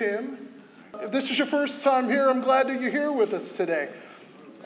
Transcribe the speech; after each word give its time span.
Tim. 0.00 0.48
If 0.94 1.12
this 1.12 1.30
is 1.30 1.36
your 1.36 1.46
first 1.46 1.82
time 1.82 2.08
here, 2.08 2.30
I'm 2.30 2.40
glad 2.40 2.68
that 2.68 2.80
you're 2.80 2.90
here 2.90 3.12
with 3.12 3.34
us 3.34 3.52
today. 3.52 3.90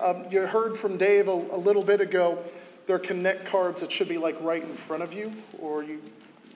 Um, 0.00 0.26
you 0.30 0.40
heard 0.42 0.78
from 0.78 0.96
Dave 0.96 1.26
a, 1.26 1.32
a, 1.32 1.58
little 1.58 1.82
bit 1.82 2.00
ago. 2.00 2.38
There 2.86 2.94
are 2.94 3.00
connect 3.00 3.44
cards 3.44 3.80
that 3.80 3.90
should 3.90 4.08
be 4.08 4.16
like 4.16 4.40
right 4.40 4.62
in 4.62 4.76
front 4.86 5.02
of 5.02 5.12
you, 5.12 5.32
or 5.58 5.82
you 5.82 6.00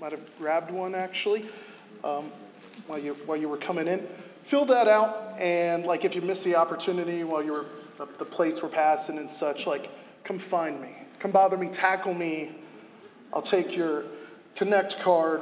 might 0.01 0.13
have 0.13 0.21
grabbed 0.39 0.71
one 0.71 0.95
actually 0.95 1.49
um, 2.05 2.31
while, 2.87 3.01
you, 3.01 3.15
while 3.27 3.37
you 3.37 3.49
were 3.49 3.57
coming 3.57 3.89
in. 3.89 4.07
Fill 4.47 4.65
that 4.67 4.87
out, 4.87 5.35
and 5.41 5.85
like 5.85 6.05
if 6.05 6.15
you 6.15 6.21
miss 6.21 6.45
the 6.45 6.55
opportunity 6.55 7.25
while 7.25 7.43
you 7.43 7.51
were 7.51 7.67
the, 7.97 8.07
the 8.21 8.25
plates 8.25 8.63
were 8.63 8.69
passing 8.69 9.19
and 9.19 9.29
such, 9.29 9.67
like 9.67 9.91
come 10.23 10.39
find 10.39 10.81
me, 10.81 10.95
come 11.19 11.33
bother 11.33 11.57
me, 11.57 11.67
tackle 11.67 12.15
me. 12.15 12.55
I'll 13.33 13.43
take 13.43 13.75
your 13.75 14.05
connect 14.55 15.01
card. 15.01 15.41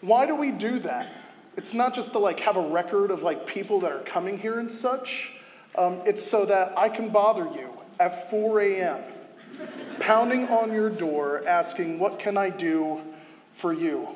Why 0.00 0.26
do 0.26 0.34
we 0.34 0.50
do 0.50 0.80
that? 0.80 1.21
It's 1.56 1.74
not 1.74 1.94
just 1.94 2.12
to 2.12 2.18
like 2.18 2.40
have 2.40 2.56
a 2.56 2.68
record 2.68 3.10
of 3.10 3.22
like 3.22 3.46
people 3.46 3.80
that 3.80 3.92
are 3.92 4.00
coming 4.00 4.38
here 4.38 4.58
and 4.58 4.70
such. 4.70 5.30
Um, 5.76 6.00
it's 6.04 6.24
so 6.24 6.44
that 6.46 6.76
I 6.76 6.88
can 6.88 7.10
bother 7.10 7.44
you 7.44 7.70
at 8.00 8.30
4 8.30 8.60
a.m., 8.60 9.02
pounding 10.00 10.48
on 10.48 10.72
your 10.72 10.90
door, 10.90 11.46
asking, 11.46 11.98
What 11.98 12.18
can 12.18 12.36
I 12.36 12.50
do 12.50 13.00
for 13.58 13.72
you? 13.72 14.08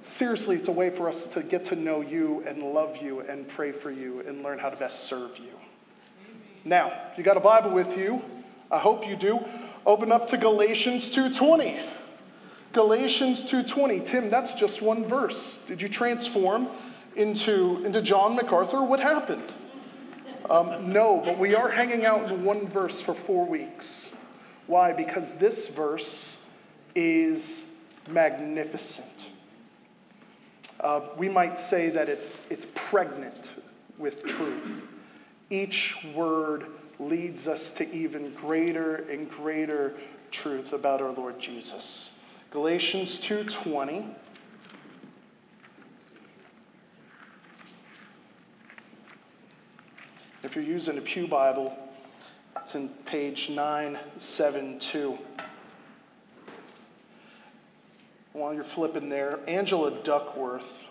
Seriously, 0.00 0.56
it's 0.56 0.68
a 0.68 0.72
way 0.72 0.90
for 0.90 1.08
us 1.08 1.24
to 1.24 1.42
get 1.42 1.64
to 1.66 1.76
know 1.76 2.00
you 2.00 2.44
and 2.46 2.62
love 2.62 2.96
you 2.98 3.20
and 3.20 3.48
pray 3.48 3.72
for 3.72 3.90
you 3.90 4.20
and 4.20 4.42
learn 4.42 4.58
how 4.58 4.70
to 4.70 4.76
best 4.76 5.04
serve 5.04 5.36
you. 5.38 5.52
Now, 6.64 6.92
if 7.10 7.18
you 7.18 7.24
got 7.24 7.36
a 7.36 7.40
Bible 7.40 7.70
with 7.70 7.96
you, 7.96 8.22
I 8.70 8.78
hope 8.78 9.06
you 9.06 9.16
do. 9.16 9.40
Open 9.86 10.12
up 10.12 10.28
to 10.28 10.36
Galatians 10.36 11.08
2:20. 11.08 11.80
Galatians 12.72 13.44
2:20. 13.44 14.04
Tim, 14.04 14.30
that's 14.30 14.54
just 14.54 14.82
one 14.82 15.04
verse. 15.04 15.58
Did 15.66 15.80
you 15.80 15.88
transform 15.88 16.68
into, 17.16 17.84
into 17.84 18.02
John 18.02 18.36
MacArthur? 18.36 18.82
What 18.82 19.00
happened? 19.00 19.52
Um, 20.50 20.92
no, 20.92 21.20
but 21.24 21.38
we 21.38 21.54
are 21.54 21.68
hanging 21.68 22.06
out 22.06 22.30
in 22.30 22.44
one 22.44 22.66
verse 22.68 23.00
for 23.00 23.14
four 23.14 23.46
weeks. 23.46 24.10
Why? 24.66 24.92
Because 24.92 25.34
this 25.34 25.68
verse 25.68 26.36
is 26.94 27.64
magnificent. 28.08 29.06
Uh, 30.80 31.00
we 31.16 31.28
might 31.28 31.58
say 31.58 31.90
that 31.90 32.08
it's, 32.08 32.40
it's 32.50 32.66
pregnant 32.74 33.48
with 33.98 34.24
truth. 34.24 34.82
Each 35.50 35.96
word 36.14 36.66
leads 36.98 37.48
us 37.48 37.70
to 37.70 37.92
even 37.92 38.32
greater 38.34 38.96
and 39.10 39.28
greater 39.30 39.94
truth 40.30 40.72
about 40.72 41.02
our 41.02 41.12
Lord 41.12 41.40
Jesus. 41.40 42.08
Galatians 42.50 43.18
2:20 43.20 44.14
If 50.42 50.54
you're 50.54 50.64
using 50.64 50.96
a 50.96 51.02
Pew 51.02 51.26
Bible, 51.26 51.76
it's 52.56 52.74
in 52.74 52.88
page 53.04 53.50
972. 53.50 55.18
While 58.32 58.54
you're 58.54 58.64
flipping 58.64 59.10
there, 59.10 59.40
Angela 59.46 59.90
Duckworth 60.02 60.86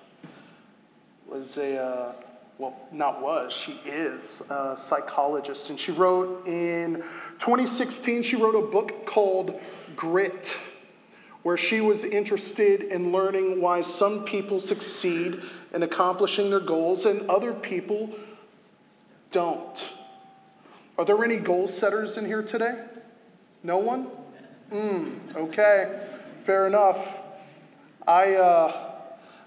was 1.27 1.57
a, 1.57 1.77
uh, 1.77 2.11
well, 2.59 2.75
not 2.91 3.19
was, 3.19 3.51
she 3.51 3.79
is 3.83 4.43
a 4.51 4.77
psychologist. 4.77 5.71
And 5.71 5.79
she 5.79 5.91
wrote 5.91 6.45
in 6.45 6.97
2016, 7.39 8.21
she 8.21 8.35
wrote 8.35 8.53
a 8.53 8.67
book 8.67 9.07
called 9.07 9.59
Grit 9.95 10.55
where 11.47 11.55
she 11.55 11.79
was 11.79 12.03
interested 12.03 12.81
in 12.81 13.13
learning 13.13 13.61
why 13.61 13.81
some 13.81 14.25
people 14.25 14.59
succeed 14.59 15.41
in 15.73 15.81
accomplishing 15.81 16.49
their 16.49 16.59
goals 16.59 17.05
and 17.05 17.21
other 17.29 17.53
people 17.53 18.13
don't. 19.31 19.89
Are 20.97 21.05
there 21.05 21.23
any 21.23 21.37
goal 21.37 21.69
setters 21.69 22.17
in 22.17 22.25
here 22.25 22.43
today? 22.43 22.83
No 23.63 23.77
one? 23.77 24.07
Hmm, 24.71 25.19
okay, 25.37 26.09
fair 26.45 26.67
enough. 26.67 26.97
I, 28.05 28.33
uh, 28.33 28.91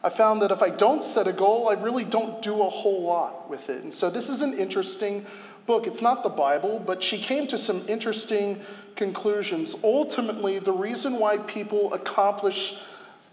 I 0.02 0.08
found 0.08 0.40
that 0.40 0.50
if 0.50 0.62
I 0.62 0.70
don't 0.70 1.04
set 1.04 1.28
a 1.28 1.34
goal, 1.34 1.68
I 1.68 1.74
really 1.74 2.04
don't 2.04 2.40
do 2.40 2.62
a 2.62 2.70
whole 2.70 3.02
lot 3.02 3.50
with 3.50 3.68
it. 3.68 3.82
And 3.82 3.92
so 3.92 4.08
this 4.08 4.30
is 4.30 4.40
an 4.40 4.58
interesting 4.58 5.26
book. 5.70 5.86
It's 5.86 6.02
not 6.02 6.24
the 6.24 6.28
Bible, 6.28 6.82
but 6.84 7.00
she 7.00 7.22
came 7.22 7.46
to 7.46 7.56
some 7.56 7.88
interesting 7.88 8.60
conclusions. 8.96 9.76
Ultimately, 9.84 10.58
the 10.58 10.72
reason 10.72 11.20
why 11.20 11.36
people 11.36 11.94
accomplish 11.94 12.74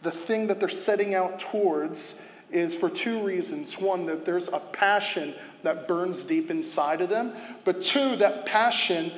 the 0.03 0.11
thing 0.11 0.45
that 0.45 0.59
they're 0.59 0.69
setting 0.69 1.15
out 1.15 1.39
towards 1.39 2.13
is 2.51 2.75
for 2.75 2.91
two 2.91 3.23
reasons. 3.23 3.79
One, 3.79 4.05
that 4.05 4.23
there's 4.23 4.49
a 4.49 4.59
passion 4.59 5.33
that 5.63 5.87
burns 5.87 6.25
deep 6.25 6.51
inside 6.51 7.01
of 7.01 7.09
them, 7.09 7.33
but 7.65 7.81
two, 7.81 8.15
that 8.17 8.45
passion. 8.45 9.13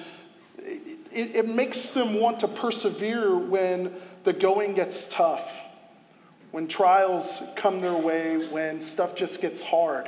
It, 0.57 1.35
it 1.35 1.47
makes 1.49 1.89
them 1.89 2.21
want 2.21 2.39
to 2.39 2.47
persevere 2.47 3.37
when 3.37 3.95
the 4.23 4.31
going 4.31 4.75
gets 4.75 5.09
tough, 5.09 5.51
when 6.51 6.69
trials 6.69 7.43
come 7.57 7.81
their 7.81 7.97
way, 7.97 8.47
when 8.47 8.79
stuff 8.79 9.13
just 9.13 9.41
gets 9.41 9.61
hard. 9.61 10.07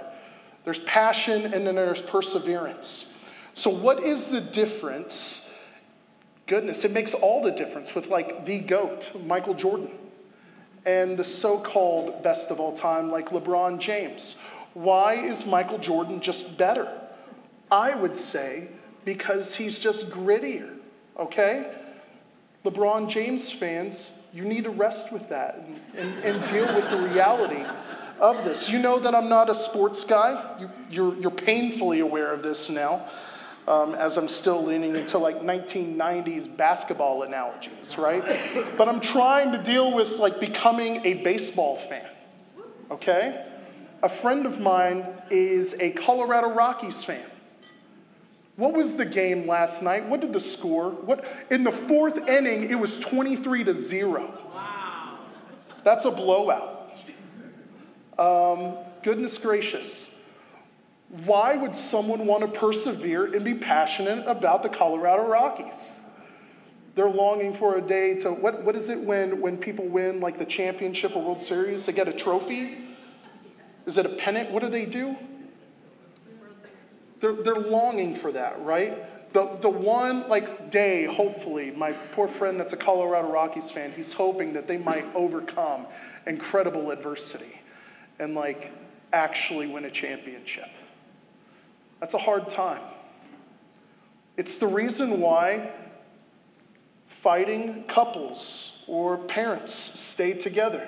There's 0.63 0.79
passion 0.79 1.53
and 1.53 1.65
then 1.65 1.75
there's 1.75 2.01
perseverance. 2.01 3.05
So, 3.53 3.69
what 3.69 4.03
is 4.03 4.29
the 4.29 4.41
difference? 4.41 5.49
Goodness, 6.47 6.83
it 6.83 6.91
makes 6.91 7.13
all 7.13 7.41
the 7.41 7.51
difference 7.51 7.95
with 7.95 8.07
like 8.07 8.45
the 8.45 8.59
GOAT, 8.59 9.11
Michael 9.25 9.53
Jordan, 9.53 9.91
and 10.85 11.17
the 11.17 11.23
so 11.23 11.59
called 11.59 12.23
best 12.23 12.49
of 12.49 12.59
all 12.59 12.75
time, 12.75 13.11
like 13.11 13.29
LeBron 13.29 13.79
James. 13.79 14.35
Why 14.73 15.15
is 15.15 15.45
Michael 15.45 15.77
Jordan 15.77 16.21
just 16.21 16.57
better? 16.57 16.99
I 17.71 17.95
would 17.95 18.15
say 18.15 18.67
because 19.05 19.55
he's 19.55 19.79
just 19.79 20.09
grittier, 20.09 20.77
okay? 21.17 21.73
LeBron 22.65 23.09
James 23.09 23.49
fans, 23.49 24.11
you 24.33 24.43
need 24.43 24.63
to 24.65 24.69
rest 24.69 25.11
with 25.11 25.27
that 25.29 25.57
and, 25.57 25.79
and, 25.97 26.23
and 26.23 26.51
deal 26.51 26.73
with 26.75 26.89
the 26.89 26.97
reality 26.97 27.63
of 28.21 28.45
this. 28.45 28.69
You 28.69 28.79
know 28.79 28.99
that 28.99 29.15
I'm 29.15 29.27
not 29.27 29.49
a 29.49 29.55
sports 29.55 30.03
guy. 30.03 30.57
You, 30.59 30.69
you're, 30.89 31.15
you're 31.19 31.31
painfully 31.31 31.99
aware 31.99 32.31
of 32.31 32.43
this 32.43 32.69
now, 32.69 33.07
um, 33.67 33.95
as 33.95 34.17
I'm 34.17 34.27
still 34.27 34.63
leaning 34.63 34.95
into 34.95 35.17
like 35.17 35.41
1990s 35.41 36.55
basketball 36.55 37.23
analogies, 37.23 37.97
right? 37.97 38.23
But 38.77 38.87
I'm 38.87 39.01
trying 39.01 39.51
to 39.53 39.57
deal 39.57 39.91
with 39.91 40.11
like 40.19 40.39
becoming 40.39 41.05
a 41.05 41.15
baseball 41.15 41.77
fan, 41.77 42.07
okay? 42.91 43.47
A 44.03 44.09
friend 44.09 44.45
of 44.45 44.59
mine 44.59 45.05
is 45.31 45.75
a 45.79 45.89
Colorado 45.91 46.53
Rockies 46.53 47.03
fan. 47.03 47.25
What 48.55 48.73
was 48.73 48.95
the 48.95 49.05
game 49.05 49.47
last 49.47 49.81
night? 49.81 50.07
What 50.07 50.21
did 50.21 50.33
the 50.33 50.39
score? 50.39 50.91
What 50.91 51.25
in 51.49 51.63
the 51.63 51.71
fourth 51.71 52.27
inning 52.27 52.69
it 52.69 52.75
was 52.75 52.99
23 52.99 53.63
to 53.63 53.73
0. 53.73 54.51
Wow. 54.53 55.19
That's 55.83 56.05
a 56.05 56.11
blowout. 56.11 56.80
Um, 58.17 58.75
goodness 59.03 59.37
gracious. 59.37 60.09
Why 61.25 61.55
would 61.55 61.75
someone 61.75 62.25
want 62.25 62.41
to 62.41 62.59
persevere 62.59 63.33
and 63.33 63.43
be 63.43 63.53
passionate 63.53 64.25
about 64.27 64.63
the 64.63 64.69
Colorado 64.69 65.27
Rockies? 65.27 66.03
They're 66.95 67.09
longing 67.09 67.53
for 67.53 67.77
a 67.77 67.81
day 67.81 68.15
to, 68.19 68.31
what, 68.31 68.63
what 68.63 68.75
is 68.75 68.89
it 68.89 68.99
when, 68.99 69.41
when 69.41 69.57
people 69.57 69.85
win 69.85 70.19
like 70.19 70.39
the 70.39 70.45
championship 70.45 71.15
or 71.15 71.21
World 71.21 71.43
Series? 71.43 71.85
They 71.85 71.93
get 71.93 72.07
a 72.07 72.13
trophy? 72.13 72.77
Is 73.85 73.97
it 73.97 74.05
a 74.05 74.09
pennant? 74.09 74.51
What 74.51 74.61
do 74.61 74.69
they 74.69 74.85
do? 74.85 75.15
They're, 77.19 77.33
they're 77.33 77.55
longing 77.55 78.15
for 78.15 78.31
that, 78.31 78.61
right? 78.63 79.33
The, 79.33 79.57
the 79.61 79.69
one 79.69 80.27
like 80.27 80.71
day, 80.71 81.05
hopefully, 81.05 81.71
my 81.71 81.91
poor 81.91 82.27
friend 82.27 82.59
that's 82.59 82.73
a 82.73 82.77
Colorado 82.77 83.31
Rockies 83.31 83.71
fan, 83.71 83.93
he's 83.93 84.13
hoping 84.13 84.53
that 84.53 84.67
they 84.67 84.77
might 84.77 85.05
overcome 85.15 85.87
incredible 86.25 86.91
adversity 86.91 87.60
and 88.21 88.35
like 88.35 88.71
actually 89.11 89.67
win 89.67 89.83
a 89.83 89.91
championship. 89.91 90.69
That's 91.99 92.13
a 92.13 92.19
hard 92.19 92.47
time. 92.47 92.81
It's 94.37 94.57
the 94.57 94.67
reason 94.67 95.19
why 95.19 95.71
fighting 97.07 97.83
couples 97.87 98.83
or 98.87 99.17
parents 99.17 99.73
stay 99.73 100.33
together. 100.33 100.87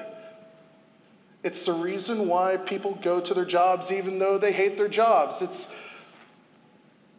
It's 1.43 1.65
the 1.65 1.73
reason 1.73 2.27
why 2.27 2.55
people 2.55 2.97
go 3.01 3.19
to 3.19 3.33
their 3.33 3.45
jobs 3.45 3.91
even 3.91 4.19
though 4.19 4.37
they 4.37 4.53
hate 4.53 4.77
their 4.77 4.87
jobs. 4.87 5.41
It's 5.41 5.73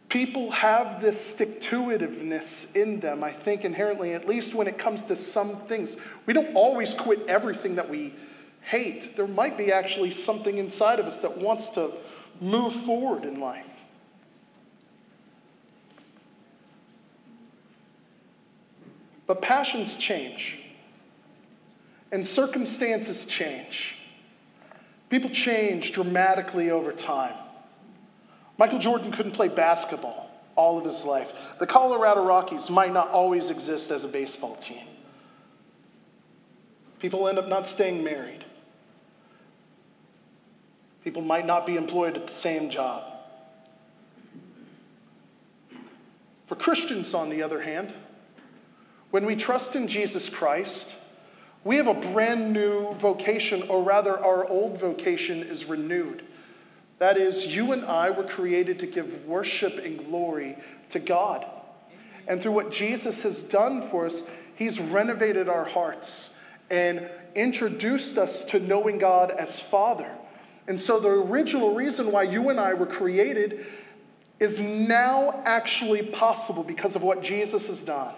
people 0.07 0.49
have 0.51 1.01
this 1.01 1.19
stick 1.19 1.59
to 1.59 1.83
itiveness 1.83 2.73
in 2.73 3.01
them, 3.01 3.21
I 3.21 3.33
think, 3.33 3.65
inherently, 3.65 4.13
at 4.13 4.27
least 4.27 4.55
when 4.55 4.65
it 4.65 4.77
comes 4.77 5.03
to 5.03 5.15
some 5.15 5.57
things. 5.67 5.97
We 6.25 6.33
don't 6.33 6.55
always 6.55 6.93
quit 6.93 7.27
everything 7.27 7.75
that 7.75 7.89
we 7.89 8.13
hate, 8.65 9.15
there 9.15 9.27
might 9.27 9.57
be 9.57 9.71
actually 9.71 10.11
something 10.11 10.57
inside 10.57 10.99
of 10.99 11.05
us 11.05 11.21
that 11.21 11.37
wants 11.37 11.69
to 11.69 11.91
move 12.41 12.73
forward 12.85 13.23
in 13.23 13.39
life. 13.39 13.65
But 19.27 19.41
passions 19.41 19.95
change, 19.95 20.59
and 22.11 22.25
circumstances 22.25 23.25
change. 23.25 23.95
People 25.09 25.29
change 25.29 25.91
dramatically 25.93 26.71
over 26.71 26.91
time. 26.91 27.35
Michael 28.57 28.79
Jordan 28.79 29.11
couldn't 29.11 29.33
play 29.33 29.47
basketball 29.47 30.29
all 30.55 30.77
of 30.77 30.85
his 30.85 31.03
life. 31.03 31.31
The 31.59 31.67
Colorado 31.67 32.23
Rockies 32.23 32.69
might 32.69 32.93
not 32.93 33.09
always 33.09 33.49
exist 33.49 33.91
as 33.91 34.03
a 34.03 34.07
baseball 34.07 34.55
team. 34.55 34.87
People 36.99 37.27
end 37.27 37.37
up 37.37 37.47
not 37.47 37.67
staying 37.67 38.03
married. 38.03 38.45
People 41.05 41.21
might 41.21 41.45
not 41.45 41.67
be 41.67 41.75
employed 41.75 42.17
at 42.17 42.25
the 42.25 42.33
same 42.33 42.71
job. 42.71 43.03
For 46.47 46.55
Christians, 46.55 47.13
on 47.13 47.29
the 47.29 47.43
other 47.43 47.61
hand, 47.61 47.93
when 49.11 49.27
we 49.27 49.35
trust 49.35 49.75
in 49.75 49.87
Jesus 49.87 50.29
Christ, 50.29 50.95
we 51.63 51.77
have 51.77 51.85
a 51.85 51.93
brand 51.93 52.51
new 52.51 52.95
vocation, 52.95 53.69
or 53.69 53.83
rather, 53.83 54.17
our 54.17 54.49
old 54.49 54.79
vocation 54.79 55.43
is 55.43 55.65
renewed. 55.65 56.23
That 56.97 57.17
is, 57.17 57.55
you 57.55 57.71
and 57.71 57.85
I 57.85 58.09
were 58.09 58.23
created 58.23 58.79
to 58.79 58.87
give 58.87 59.25
worship 59.25 59.77
and 59.77 60.03
glory 60.07 60.57
to 60.89 60.97
God. 60.97 61.45
And 62.27 62.41
through 62.41 62.53
what 62.53 62.71
Jesus 62.71 63.21
has 63.21 63.41
done 63.41 63.91
for 63.91 64.07
us, 64.07 64.23
He's 64.55 64.79
renovated 64.79 65.49
our 65.49 65.65
hearts 65.65 66.31
and 66.71 67.07
introduced 67.35 68.17
us 68.17 68.43
to 68.45 68.59
knowing 68.59 68.97
God 68.97 69.29
as 69.29 69.59
Father. 69.59 70.11
And 70.67 70.79
so, 70.79 70.99
the 70.99 71.09
original 71.09 71.75
reason 71.75 72.11
why 72.11 72.23
you 72.23 72.49
and 72.49 72.59
I 72.59 72.73
were 72.73 72.87
created 72.87 73.65
is 74.39 74.59
now 74.59 75.41
actually 75.45 76.03
possible 76.03 76.63
because 76.63 76.95
of 76.95 77.03
what 77.03 77.21
Jesus 77.21 77.67
has 77.67 77.79
done. 77.79 78.13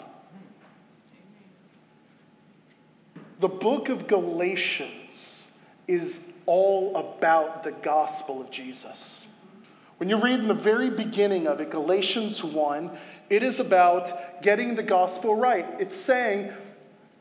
The 3.40 3.48
book 3.48 3.90
of 3.90 4.08
Galatians 4.08 5.44
is 5.88 6.20
all 6.48 6.96
about 6.96 7.64
the 7.64 7.72
gospel 7.72 8.42
of 8.42 8.50
Jesus. 8.50 9.26
When 9.98 10.10
you 10.10 10.22
read 10.22 10.40
in 10.40 10.48
the 10.48 10.54
very 10.54 10.90
beginning 10.90 11.48
of 11.48 11.60
it, 11.60 11.70
Galatians 11.70 12.44
1, 12.44 12.98
it 13.30 13.44
is 13.44 13.60
about 13.60 14.42
getting 14.42 14.76
the 14.76 14.84
gospel 14.84 15.36
right. 15.36 15.66
It's 15.80 15.96
saying, 15.96 16.52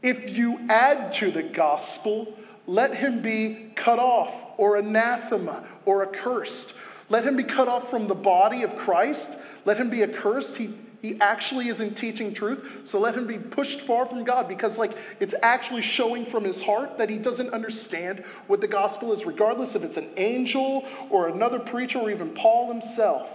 if 0.03 0.29
you 0.29 0.59
add 0.69 1.13
to 1.15 1.31
the 1.31 1.43
gospel, 1.43 2.39
let 2.67 2.95
him 2.95 3.23
be 3.23 3.73
cut 3.75 3.99
off, 3.99 4.33
or 4.59 4.77
anathema, 4.77 5.65
or 5.85 6.03
accursed. 6.03 6.73
Let 7.09 7.25
him 7.27 7.37
be 7.37 7.45
cut 7.45 7.69
off 7.69 7.91
from 7.91 8.09
the 8.09 8.15
body 8.15 8.63
of 8.63 8.77
Christ. 8.77 9.29
Let 9.65 9.77
him 9.77 9.91
be 9.91 10.03
accursed. 10.03 10.57
He, 10.57 10.75
he 11.03 11.21
actually 11.21 11.69
isn't 11.69 11.97
teaching 11.97 12.35
truth. 12.35 12.65
So 12.85 12.99
let 12.99 13.15
him 13.15 13.27
be 13.27 13.39
pushed 13.39 13.83
far 13.83 14.07
from 14.07 14.25
God 14.25 14.49
because, 14.49 14.77
like, 14.79 14.97
it's 15.21 15.35
actually 15.43 15.83
showing 15.83 16.27
from 16.27 16.43
his 16.45 16.61
heart 16.61 16.99
that 16.99 17.09
he 17.09 17.19
doesn't 17.19 17.51
understand 17.51 18.25
what 18.49 18.61
the 18.61 18.67
gospel 18.67 19.13
is, 19.13 19.25
regardless 19.25 19.75
if 19.75 19.83
it's 19.83 19.97
an 19.97 20.11
angel 20.17 20.85
or 21.11 21.29
another 21.29 21.59
preacher 21.59 21.99
or 21.99 22.11
even 22.11 22.31
Paul 22.31 22.73
himself. 22.73 23.29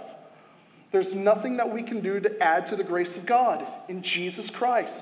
There's 0.90 1.14
nothing 1.14 1.56
that 1.56 1.72
we 1.72 1.82
can 1.82 2.02
do 2.02 2.20
to 2.20 2.42
add 2.42 2.66
to 2.66 2.76
the 2.76 2.84
grace 2.84 3.16
of 3.16 3.24
God 3.24 3.66
in 3.88 4.02
Jesus 4.02 4.50
Christ. 4.50 4.92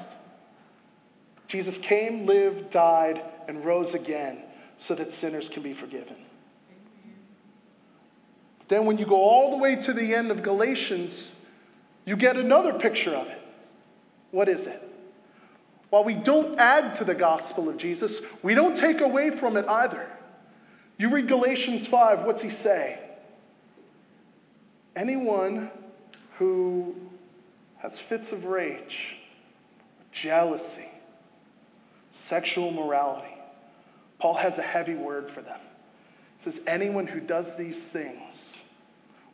Jesus 1.49 1.78
came, 1.78 2.26
lived, 2.26 2.70
died, 2.70 3.20
and 3.49 3.64
rose 3.64 3.94
again 3.94 4.43
so 4.81 4.94
that 4.97 5.12
sinners 5.12 5.49
can 5.49 5.62
be 5.62 5.75
forgiven. 5.75 6.17
Then, 8.69 8.87
when 8.87 8.99
you 8.99 9.06
go 9.06 9.21
all 9.21 9.50
the 9.50 9.56
way 9.56 9.77
to 9.77 9.93
the 9.93 10.15
end 10.15 10.31
of 10.31 10.43
Galatians, 10.43 11.29
you 12.05 12.17
get 12.17 12.37
another 12.37 12.73
picture 12.73 13.15
of 13.15 13.27
it. 13.27 13.41
What 14.31 14.49
is 14.49 14.67
it? 14.67 14.88
While 15.91 16.05
we 16.05 16.15
don't 16.15 16.59
add 16.59 16.94
to 16.99 17.05
the 17.05 17.15
gospel 17.15 17.69
of 17.69 17.77
Jesus, 17.77 18.21
we 18.43 18.55
don't 18.55 18.77
take 18.77 19.00
away 19.00 19.37
from 19.37 19.56
it 19.56 19.67
either. 19.67 20.09
You 20.99 21.11
read 21.11 21.29
Galatians 21.29 21.87
5, 21.87 22.25
what's 22.25 22.43
he 22.43 22.50
say? 22.50 22.99
Anyone 24.94 25.71
who 26.38 26.94
has 27.79 27.99
fits 27.99 28.32
of 28.32 28.44
rage, 28.44 29.17
jealousy, 30.12 30.91
sexual 32.12 32.71
morality, 32.71 33.35
Paul 34.20 34.34
has 34.34 34.58
a 34.58 34.62
heavy 34.62 34.94
word 34.94 35.31
for 35.31 35.40
them. 35.40 35.58
He 36.38 36.50
says, 36.50 36.61
Anyone 36.67 37.06
who 37.06 37.20
does 37.20 37.56
these 37.56 37.78
things 37.78 38.34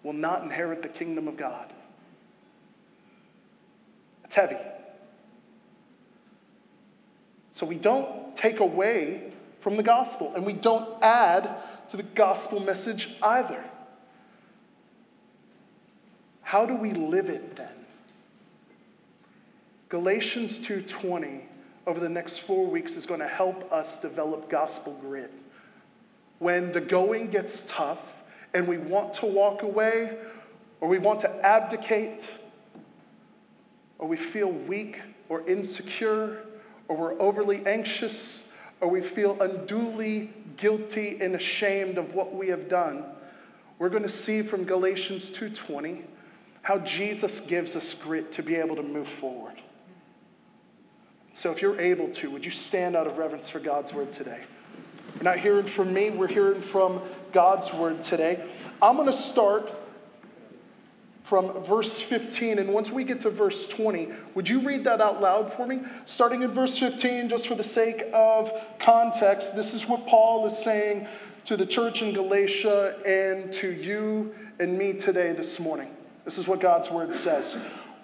will 0.03 0.13
not 0.13 0.43
inherit 0.43 0.83
the 0.83 0.89
kingdom 0.89 1.27
of 1.29 1.37
God. 1.37 1.73
It's 4.25 4.35
heavy. 4.35 4.57
So 7.55 7.67
we 7.67 7.77
don't 7.77 8.37
take 8.37 8.61
away 8.61 9.33
from 9.61 9.77
the 9.77 9.83
gospel, 9.83 10.33
and 10.35 10.47
we 10.47 10.53
don't 10.53 11.03
add 11.03 11.57
to 11.91 11.97
the 11.97 12.03
gospel 12.03 12.61
message 12.61 13.11
either. 13.23 13.65
How 16.43 16.67
do 16.67 16.77
we 16.77 16.93
live 16.93 17.29
it 17.29 17.57
then? 17.57 17.69
Galatians 19.89 20.59
2:20 20.61 21.43
over 21.87 22.01
the 22.01 22.09
next 22.09 22.39
4 22.39 22.67
weeks 22.67 22.93
is 22.93 23.07
going 23.07 23.21
to 23.21 23.29
help 23.29 23.73
us 23.73 24.01
develop 24.01 24.51
gospel 24.51 24.99
grit. 25.01 25.33
When 26.39 26.73
the 26.73 26.81
going 26.81 27.31
gets 27.31 27.63
tough, 27.67 28.01
and 28.55 28.67
we 28.67 28.79
want 28.79 29.15
to 29.15 29.27
walk 29.27 29.63
away, 29.63 30.17
or 30.81 30.89
we 30.89 30.99
want 30.99 31.21
to 31.21 31.47
abdicate, 31.47 32.23
or 33.99 34.09
we 34.09 34.17
feel 34.17 34.49
weak 34.49 34.99
or 35.29 35.49
insecure, 35.49 36.45
or 36.89 36.97
we're 36.97 37.21
overly 37.21 37.65
anxious, 37.67 38.43
or 38.81 38.89
we 38.89 39.03
feel 39.03 39.41
unduly 39.41 40.33
guilty 40.57 41.19
and 41.21 41.35
ashamed 41.35 41.99
of 41.99 42.15
what 42.15 42.35
we 42.35 42.49
have 42.49 42.69
done, 42.69 43.05
we're 43.79 43.89
going 43.89 44.03
to 44.03 44.09
see 44.09 44.43
from 44.43 44.65
Galatians 44.65 45.31
2:20 45.31 46.05
how 46.63 46.79
Jesus 46.79 47.41
gives 47.41 47.77
us 47.77 47.95
grit 47.95 48.33
to 48.33 48.43
be 48.43 48.55
able 48.57 48.77
to 48.77 48.83
move 48.83 49.09
forward. 49.21 49.61
So 51.37 51.53
if 51.53 51.61
you're 51.61 51.79
able 51.79 52.09
to, 52.15 52.31
would 52.31 52.47
you 52.47 52.51
stand 52.51 52.97
out 52.97 53.07
of 53.07 53.19
reverence 53.19 53.47
for 53.47 53.61
God's 53.61 53.93
word 53.93 54.11
today? 54.11 54.41
We're 55.17 55.23
not 55.23 55.39
hearing 55.39 55.67
from 55.67 55.93
me, 55.93 56.09
we're 56.09 56.29
hearing 56.29 56.63
from 56.63 57.03
God's 57.31 57.71
word 57.75 58.03
today. 58.03 58.43
I'm 58.81 58.97
going 58.97 59.13
to 59.13 59.17
start 59.17 59.71
from 61.25 61.63
verse 61.67 62.01
15, 62.01 62.59
and 62.59 62.73
once 62.73 62.91
we 62.91 63.05
get 63.05 63.21
to 63.21 63.31
verse 63.31 63.67
20, 63.67 64.09
would 64.35 64.49
you 64.49 64.61
read 64.61 64.85
that 64.85 65.03
out 65.03 65.21
loud 65.21 65.53
for 65.53 65.67
me? 65.67 65.81
Starting 66.07 66.41
in 66.41 66.53
verse 66.53 66.79
15, 66.79 67.29
just 67.29 67.49
for 67.49 67.55
the 67.55 67.65
sake 67.65 68.05
of 68.15 68.51
context, 68.81 69.55
this 69.55 69.75
is 69.75 69.87
what 69.87 70.07
Paul 70.07 70.47
is 70.47 70.57
saying 70.57 71.07
to 71.45 71.59
the 71.59 71.67
church 71.67 72.01
in 72.01 72.15
Galatia 72.15 72.97
and 73.07 73.53
to 73.55 73.71
you 73.71 74.35
and 74.59 74.79
me 74.79 74.95
today, 74.95 75.35
this 75.35 75.61
morning. 75.61 75.91
This 76.25 76.39
is 76.39 76.47
what 76.47 76.61
God's 76.61 76.89
word 76.89 77.15
says. 77.15 77.57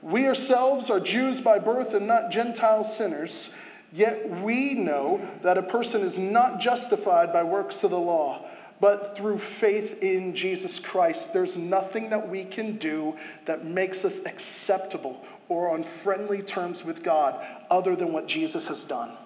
We 0.02 0.26
ourselves 0.26 0.90
are 0.90 0.98
Jews 0.98 1.40
by 1.40 1.60
birth 1.60 1.94
and 1.94 2.08
not 2.08 2.30
Gentile 2.30 2.82
sinners. 2.82 3.50
Yet 3.92 4.28
we 4.42 4.74
know 4.74 5.20
that 5.42 5.58
a 5.58 5.62
person 5.62 6.00
is 6.02 6.18
not 6.18 6.60
justified 6.60 7.32
by 7.32 7.44
works 7.44 7.84
of 7.84 7.90
the 7.90 7.98
law, 7.98 8.46
but 8.80 9.16
through 9.16 9.38
faith 9.38 10.02
in 10.02 10.34
Jesus 10.34 10.80
Christ. 10.80 11.32
There's 11.32 11.56
nothing 11.56 12.10
that 12.10 12.28
we 12.28 12.44
can 12.44 12.78
do 12.78 13.16
that 13.46 13.64
makes 13.64 14.04
us 14.04 14.18
acceptable 14.26 15.22
or 15.48 15.70
on 15.70 15.84
friendly 16.02 16.42
terms 16.42 16.82
with 16.82 17.02
God 17.04 17.44
other 17.70 17.94
than 17.94 18.12
what 18.12 18.26
Jesus 18.26 18.66
has 18.66 18.82
done. 18.82 19.16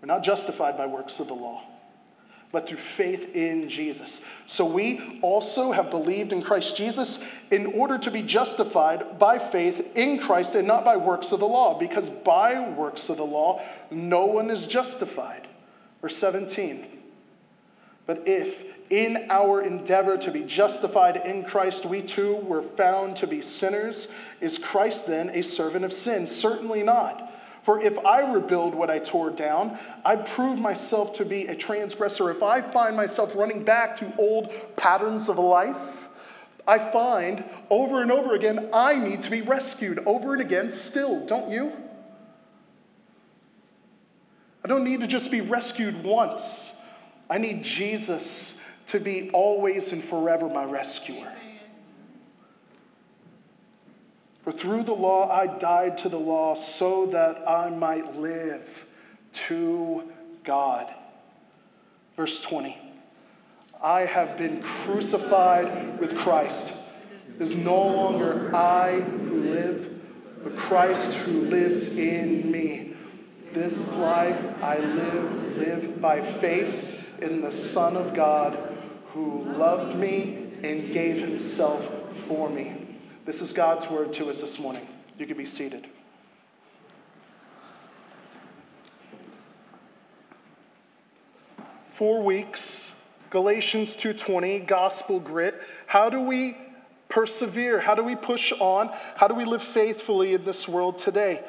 We're 0.00 0.06
not 0.06 0.22
justified 0.22 0.76
by 0.76 0.86
works 0.86 1.18
of 1.20 1.26
the 1.26 1.34
law 1.34 1.64
but 2.54 2.68
through 2.68 2.78
faith 2.96 3.34
in 3.34 3.68
Jesus. 3.68 4.20
So 4.46 4.64
we 4.64 5.18
also 5.22 5.72
have 5.72 5.90
believed 5.90 6.32
in 6.32 6.40
Christ 6.40 6.76
Jesus 6.76 7.18
in 7.50 7.66
order 7.66 7.98
to 7.98 8.12
be 8.12 8.22
justified 8.22 9.18
by 9.18 9.50
faith 9.50 9.84
in 9.96 10.20
Christ 10.20 10.54
and 10.54 10.66
not 10.66 10.84
by 10.84 10.96
works 10.96 11.32
of 11.32 11.40
the 11.40 11.48
law, 11.48 11.76
because 11.76 12.08
by 12.24 12.60
works 12.70 13.08
of 13.08 13.16
the 13.16 13.24
law, 13.24 13.60
no 13.90 14.26
one 14.26 14.50
is 14.50 14.68
justified. 14.68 15.48
Verse 16.00 16.16
17. 16.16 16.86
But 18.06 18.22
if 18.24 18.54
in 18.88 19.26
our 19.30 19.62
endeavor 19.62 20.16
to 20.16 20.30
be 20.30 20.44
justified 20.44 21.16
in 21.26 21.42
Christ 21.42 21.84
we 21.84 22.02
too 22.02 22.36
were 22.36 22.62
found 22.62 23.16
to 23.16 23.26
be 23.26 23.42
sinners, 23.42 24.06
is 24.40 24.58
Christ 24.58 25.08
then 25.08 25.30
a 25.30 25.42
servant 25.42 25.84
of 25.84 25.92
sin? 25.92 26.28
Certainly 26.28 26.84
not. 26.84 27.33
For 27.64 27.80
if 27.80 27.98
I 28.04 28.30
rebuild 28.30 28.74
what 28.74 28.90
I 28.90 28.98
tore 28.98 29.30
down, 29.30 29.78
I 30.04 30.16
prove 30.16 30.58
myself 30.58 31.14
to 31.14 31.24
be 31.24 31.46
a 31.46 31.56
transgressor. 31.56 32.30
If 32.30 32.42
I 32.42 32.60
find 32.60 32.94
myself 32.96 33.34
running 33.34 33.64
back 33.64 33.96
to 33.98 34.12
old 34.18 34.50
patterns 34.76 35.30
of 35.30 35.38
life, 35.38 35.76
I 36.66 36.90
find 36.92 37.44
over 37.70 38.02
and 38.02 38.12
over 38.12 38.34
again 38.34 38.70
I 38.72 38.96
need 38.96 39.22
to 39.22 39.30
be 39.30 39.42
rescued 39.42 40.00
over 40.06 40.34
and 40.34 40.42
again 40.42 40.70
still, 40.70 41.24
don't 41.26 41.50
you? 41.50 41.72
I 44.64 44.68
don't 44.68 44.84
need 44.84 45.00
to 45.00 45.06
just 45.06 45.30
be 45.30 45.40
rescued 45.40 46.04
once. 46.04 46.72
I 47.30 47.38
need 47.38 47.64
Jesus 47.64 48.54
to 48.88 49.00
be 49.00 49.30
always 49.30 49.92
and 49.92 50.04
forever 50.04 50.48
my 50.48 50.64
rescuer. 50.64 51.32
For 54.44 54.52
through 54.52 54.82
the 54.82 54.92
law 54.92 55.30
I 55.30 55.46
died 55.46 55.96
to 55.98 56.10
the 56.10 56.18
law 56.18 56.54
so 56.54 57.06
that 57.06 57.48
I 57.48 57.70
might 57.70 58.16
live 58.16 58.68
to 59.48 60.02
God. 60.44 60.92
Verse 62.14 62.38
20 62.40 62.78
I 63.82 64.00
have 64.00 64.36
been 64.36 64.62
crucified 64.62 65.98
with 65.98 66.16
Christ. 66.18 66.72
It 67.36 67.42
is 67.42 67.56
no 67.56 67.86
longer 67.86 68.54
I 68.54 69.00
who 69.00 69.44
live, 69.44 70.00
but 70.42 70.56
Christ 70.56 71.12
who 71.12 71.42
lives 71.42 71.88
in 71.88 72.50
me. 72.50 72.94
This 73.52 73.88
life 73.92 74.42
I 74.62 74.78
live, 74.78 75.56
live 75.56 76.00
by 76.00 76.20
faith 76.40 77.02
in 77.20 77.40
the 77.40 77.52
Son 77.52 77.96
of 77.96 78.14
God 78.14 78.58
who 79.12 79.42
loved 79.56 79.96
me 79.96 80.50
and 80.62 80.92
gave 80.92 81.16
himself 81.16 81.82
for 82.26 82.50
me. 82.50 82.83
This 83.24 83.40
is 83.40 83.54
God's 83.54 83.88
word 83.88 84.12
to 84.14 84.28
us 84.28 84.38
this 84.42 84.58
morning. 84.58 84.86
You 85.18 85.26
can 85.26 85.38
be 85.38 85.46
seated. 85.46 85.86
Four 91.94 92.22
weeks, 92.22 92.90
Galatians 93.30 93.96
2:20, 93.96 94.58
gospel 94.58 95.20
grit. 95.20 95.62
How 95.86 96.10
do 96.10 96.20
we 96.20 96.58
persevere? 97.08 97.80
How 97.80 97.94
do 97.94 98.02
we 98.02 98.14
push 98.14 98.52
on? 98.60 98.88
How 99.16 99.26
do 99.26 99.34
we 99.34 99.46
live 99.46 99.62
faithfully 99.62 100.34
in 100.34 100.44
this 100.44 100.68
world 100.68 100.98
today? 100.98 101.42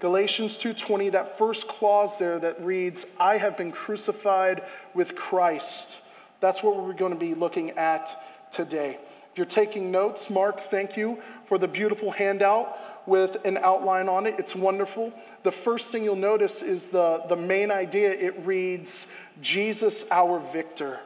Galatians 0.00 0.58
2:20, 0.58 1.08
that 1.08 1.38
first 1.38 1.68
clause 1.68 2.18
there 2.18 2.38
that 2.38 2.60
reads, 2.62 3.06
"I 3.18 3.38
have 3.38 3.56
been 3.56 3.72
crucified 3.72 4.62
with 4.92 5.16
Christ." 5.16 5.96
That's 6.40 6.62
what 6.62 6.76
we're 6.76 6.92
going 6.92 7.14
to 7.14 7.18
be 7.18 7.34
looking 7.34 7.70
at 7.78 8.52
today. 8.52 8.98
If 9.36 9.40
you're 9.40 9.66
taking 9.66 9.90
notes, 9.90 10.30
Mark, 10.30 10.62
thank 10.70 10.96
you 10.96 11.18
for 11.46 11.58
the 11.58 11.68
beautiful 11.68 12.10
handout 12.10 13.06
with 13.06 13.36
an 13.44 13.58
outline 13.58 14.08
on 14.08 14.24
it. 14.26 14.36
It's 14.38 14.54
wonderful. 14.54 15.12
The 15.42 15.52
first 15.52 15.92
thing 15.92 16.04
you'll 16.04 16.16
notice 16.16 16.62
is 16.62 16.86
the, 16.86 17.22
the 17.28 17.36
main 17.36 17.70
idea. 17.70 18.12
It 18.12 18.46
reads, 18.46 19.06
Jesus, 19.42 20.06
our 20.10 20.40
victor. 20.54 21.00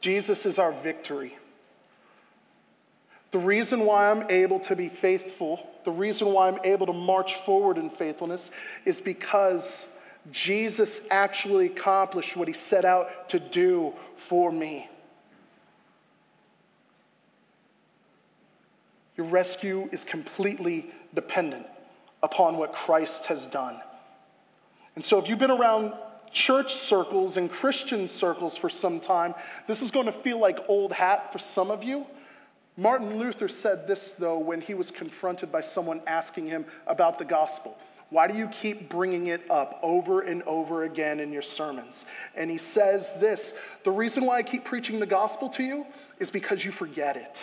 Jesus 0.00 0.44
is 0.44 0.58
our 0.58 0.72
victory. 0.72 1.38
The 3.30 3.38
reason 3.38 3.86
why 3.86 4.10
I'm 4.10 4.28
able 4.28 4.58
to 4.58 4.74
be 4.74 4.88
faithful, 4.88 5.64
the 5.84 5.92
reason 5.92 6.26
why 6.32 6.48
I'm 6.48 6.58
able 6.64 6.86
to 6.86 6.92
march 6.92 7.36
forward 7.46 7.78
in 7.78 7.88
faithfulness 7.88 8.50
is 8.84 9.00
because 9.00 9.86
Jesus 10.32 11.02
actually 11.08 11.66
accomplished 11.66 12.36
what 12.36 12.48
he 12.48 12.54
set 12.54 12.84
out 12.84 13.28
to 13.28 13.38
do 13.38 13.92
for 14.28 14.50
me. 14.50 14.88
Your 19.16 19.26
rescue 19.26 19.88
is 19.92 20.04
completely 20.04 20.90
dependent 21.14 21.66
upon 22.22 22.56
what 22.56 22.72
Christ 22.72 23.26
has 23.26 23.46
done. 23.46 23.80
And 24.96 25.04
so, 25.04 25.18
if 25.18 25.28
you've 25.28 25.38
been 25.38 25.50
around 25.50 25.94
church 26.32 26.74
circles 26.74 27.36
and 27.36 27.50
Christian 27.50 28.08
circles 28.08 28.56
for 28.56 28.70
some 28.70 29.00
time, 29.00 29.34
this 29.66 29.82
is 29.82 29.90
going 29.90 30.06
to 30.06 30.12
feel 30.12 30.38
like 30.38 30.58
old 30.68 30.92
hat 30.92 31.32
for 31.32 31.38
some 31.38 31.70
of 31.70 31.82
you. 31.82 32.06
Martin 32.76 33.18
Luther 33.18 33.48
said 33.48 33.86
this, 33.86 34.14
though, 34.18 34.38
when 34.38 34.60
he 34.60 34.72
was 34.72 34.90
confronted 34.90 35.52
by 35.52 35.60
someone 35.60 36.00
asking 36.06 36.46
him 36.46 36.64
about 36.86 37.18
the 37.18 37.24
gospel. 37.24 37.76
Why 38.08 38.26
do 38.26 38.34
you 38.34 38.48
keep 38.48 38.90
bringing 38.90 39.28
it 39.28 39.50
up 39.50 39.78
over 39.82 40.20
and 40.22 40.42
over 40.42 40.84
again 40.84 41.20
in 41.20 41.32
your 41.32 41.42
sermons? 41.42 42.04
And 42.34 42.50
he 42.50 42.58
says 42.58 43.14
this 43.14 43.54
The 43.84 43.90
reason 43.90 44.24
why 44.24 44.36
I 44.36 44.42
keep 44.42 44.64
preaching 44.64 45.00
the 45.00 45.06
gospel 45.06 45.48
to 45.50 45.62
you 45.62 45.86
is 46.18 46.30
because 46.30 46.64
you 46.64 46.72
forget 46.72 47.16
it. 47.16 47.38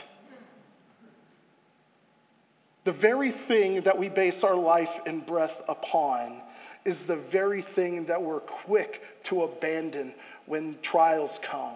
The 2.86 2.92
very 2.92 3.32
thing 3.32 3.82
that 3.82 3.98
we 3.98 4.10
base 4.10 4.44
our 4.44 4.56
life 4.56 4.92
and 5.06 5.26
breath 5.26 5.62
upon 5.68 6.42
is 6.86 7.04
the 7.04 7.18
very 7.18 7.62
thing 7.62 8.06
that 8.06 8.22
we're 8.22 8.40
quick 8.40 9.02
to 9.24 9.44
abandon 9.44 10.14
when 10.46 10.78
trials 10.82 11.40
come. 11.44 11.76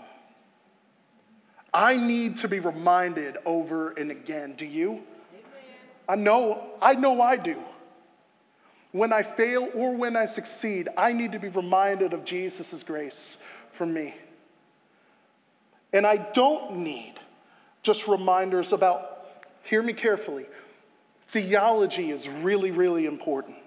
I 1.74 1.98
need 1.98 2.38
to 2.40 2.48
be 2.48 2.60
reminded 2.60 3.38
over 3.46 3.92
and 3.92 4.12
again. 4.12 4.56
Do 4.58 4.66
you? 4.66 4.92
Amen. 4.92 5.04
I 6.08 6.16
know, 6.16 6.64
I 6.82 6.94
know 6.94 7.22
I 7.22 7.36
do. 7.36 7.58
When 8.92 9.12
I 9.12 9.24
fail 9.24 9.70
or 9.74 9.96
when 9.96 10.16
I 10.16 10.28
succeed, 10.28 10.88
I 10.96 11.14
need 11.14 11.32
to 11.32 11.40
be 11.40 11.50
reminded 11.50 12.14
of 12.14 12.26
Jesus' 12.26 12.84
grace 12.84 13.38
for 13.76 13.88
me. 13.88 14.14
And 15.92 16.06
I 16.06 16.18
don't 16.18 16.78
need 16.78 17.16
just 17.82 18.08
reminders 18.08 18.72
about, 18.72 19.26
hear 19.64 19.82
me 19.82 19.94
carefully, 19.94 20.46
theology 21.34 22.12
is 22.12 22.30
really, 22.30 22.72
really 22.72 23.06
important. 23.06 23.58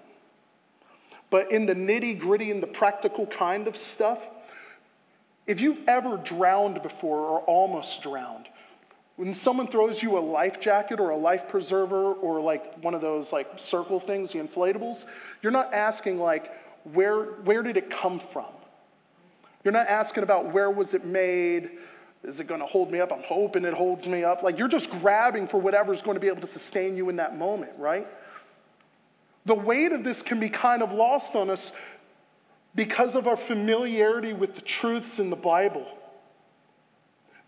But 1.29 1.51
in 1.51 1.65
the 1.65 1.75
nitty 1.75 2.19
gritty 2.19 2.49
and 2.51 2.63
the 2.63 2.67
practical 2.67 3.27
kind 3.27 3.67
of 3.67 3.75
stuff, 3.75 4.19
if 5.45 5.59
you've 5.59 5.87
ever 5.87 6.17
drowned 6.17 6.81
before 6.81 7.19
or 7.19 7.41
almost 7.41 8.01
drowned, 8.01 8.47
when 9.17 9.33
someone 9.33 9.67
throws 9.67 10.01
you 10.01 10.17
a 10.17 10.19
life 10.19 10.59
jacket 10.59 10.99
or 10.99 11.09
a 11.09 11.17
life 11.17 11.49
preserver 11.49 12.13
or 12.13 12.39
like 12.39 12.81
one 12.83 12.93
of 12.93 13.01
those 13.01 13.31
like 13.31 13.47
circle 13.57 13.99
things, 13.99 14.31
the 14.31 14.39
inflatables, 14.39 15.05
you're 15.41 15.51
not 15.51 15.73
asking 15.73 16.19
like 16.19 16.51
where 16.93 17.23
where 17.43 17.63
did 17.63 17.77
it 17.77 17.89
come 17.89 18.21
from? 18.31 18.45
You're 19.63 19.73
not 19.73 19.87
asking 19.87 20.23
about 20.23 20.53
where 20.53 20.71
was 20.71 20.93
it 20.93 21.03
made? 21.03 21.71
Is 22.27 22.41
it 22.41 22.47
going 22.47 22.59
to 22.59 22.65
hold 22.65 22.91
me 22.91 22.99
up? 22.99 23.13
I'm 23.13 23.23
hoping 23.23 23.63
it 23.63 23.73
holds 23.73 24.05
me 24.05 24.25
up. 24.25 24.43
Like 24.43 24.59
you're 24.59 24.67
just 24.67 24.89
grabbing 24.89 25.47
for 25.47 25.59
whatever's 25.59 26.01
going 26.01 26.15
to 26.15 26.19
be 26.19 26.27
able 26.27 26.41
to 26.41 26.47
sustain 26.47 26.97
you 26.97 27.07
in 27.07 27.15
that 27.15 27.37
moment, 27.37 27.71
right? 27.77 28.05
The 29.45 29.55
weight 29.55 29.93
of 29.93 30.03
this 30.03 30.21
can 30.21 30.37
be 30.37 30.49
kind 30.49 30.83
of 30.83 30.91
lost 30.91 31.35
on 31.35 31.49
us 31.49 31.71
because 32.75 33.15
of 33.15 33.27
our 33.27 33.37
familiarity 33.37 34.33
with 34.33 34.55
the 34.55 34.61
truths 34.61 35.19
in 35.19 35.29
the 35.29 35.37
Bible. 35.37 35.87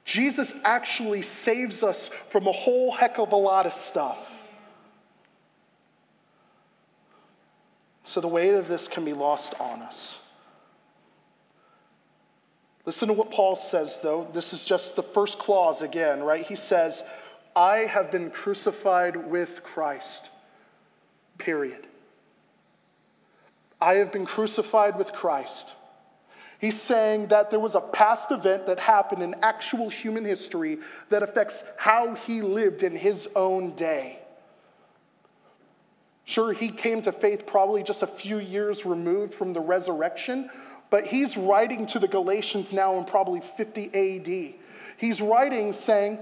Jesus 0.05 0.53
actually 0.63 1.24
saves 1.24 1.83
us 1.83 2.09
from 2.31 2.48
a 2.48 2.51
whole 2.53 2.91
heck 2.93 3.19
of 3.19 3.33
a 3.33 3.36
lot 3.36 3.65
of 3.65 3.74
stuff. 3.74 4.17
So 8.05 8.21
the 8.21 8.29
weight 8.29 8.53
of 8.53 8.69
this 8.69 8.88
can 8.88 9.03
be 9.03 9.13
lost 9.13 9.55
on 9.59 9.81
us. 9.81 10.17
Listen 12.89 13.10
to 13.10 13.13
what 13.13 13.29
Paul 13.29 13.55
says, 13.55 14.00
though. 14.01 14.27
This 14.34 14.51
is 14.51 14.63
just 14.63 14.96
the 14.96 15.03
first 15.03 15.38
clause 15.38 15.84
again, 15.84 16.24
right? 16.24 16.43
He 16.43 16.55
says, 16.55 17.03
I 17.55 17.81
have 17.81 18.10
been 18.10 18.31
crucified 18.31 19.29
with 19.29 19.62
Christ, 19.62 20.31
period. 21.38 21.86
I 23.79 23.93
have 23.98 24.12
been 24.12 24.25
crucified 24.25 24.98
with 24.98 25.13
Christ. 25.13 25.74
He's 26.60 26.81
saying 26.81 27.27
that 27.27 27.51
there 27.51 27.60
was 27.60 27.75
a 27.75 27.79
past 27.79 28.31
event 28.31 28.65
that 28.65 28.79
happened 28.79 29.22
in 29.22 29.36
actual 29.43 29.89
human 29.89 30.25
history 30.25 30.79
that 31.10 31.22
affects 31.22 31.63
how 31.77 32.15
he 32.15 32.41
lived 32.41 32.81
in 32.81 32.96
his 32.96 33.29
own 33.36 33.75
day. 33.75 34.17
Sure, 36.25 36.53
he 36.53 36.69
came 36.69 37.03
to 37.03 37.12
faith 37.12 37.46
probably 37.46 37.84
just 37.84 38.01
a 38.01 38.08
few 38.08 38.39
years 38.39 38.84
removed 38.84 39.31
from 39.31 39.53
the 39.53 39.60
resurrection, 39.62 40.50
but 40.89 41.05
he's 41.05 41.38
writing 41.38 41.86
to 41.88 42.00
the 42.00 42.08
Galatians 42.08 42.74
now 42.74 42.98
in 42.98 43.05
probably 43.05 43.41
50 43.58 43.88
AD. 43.93 44.53
He's 44.98 45.22
writing 45.22 45.74
saying, 45.74 46.19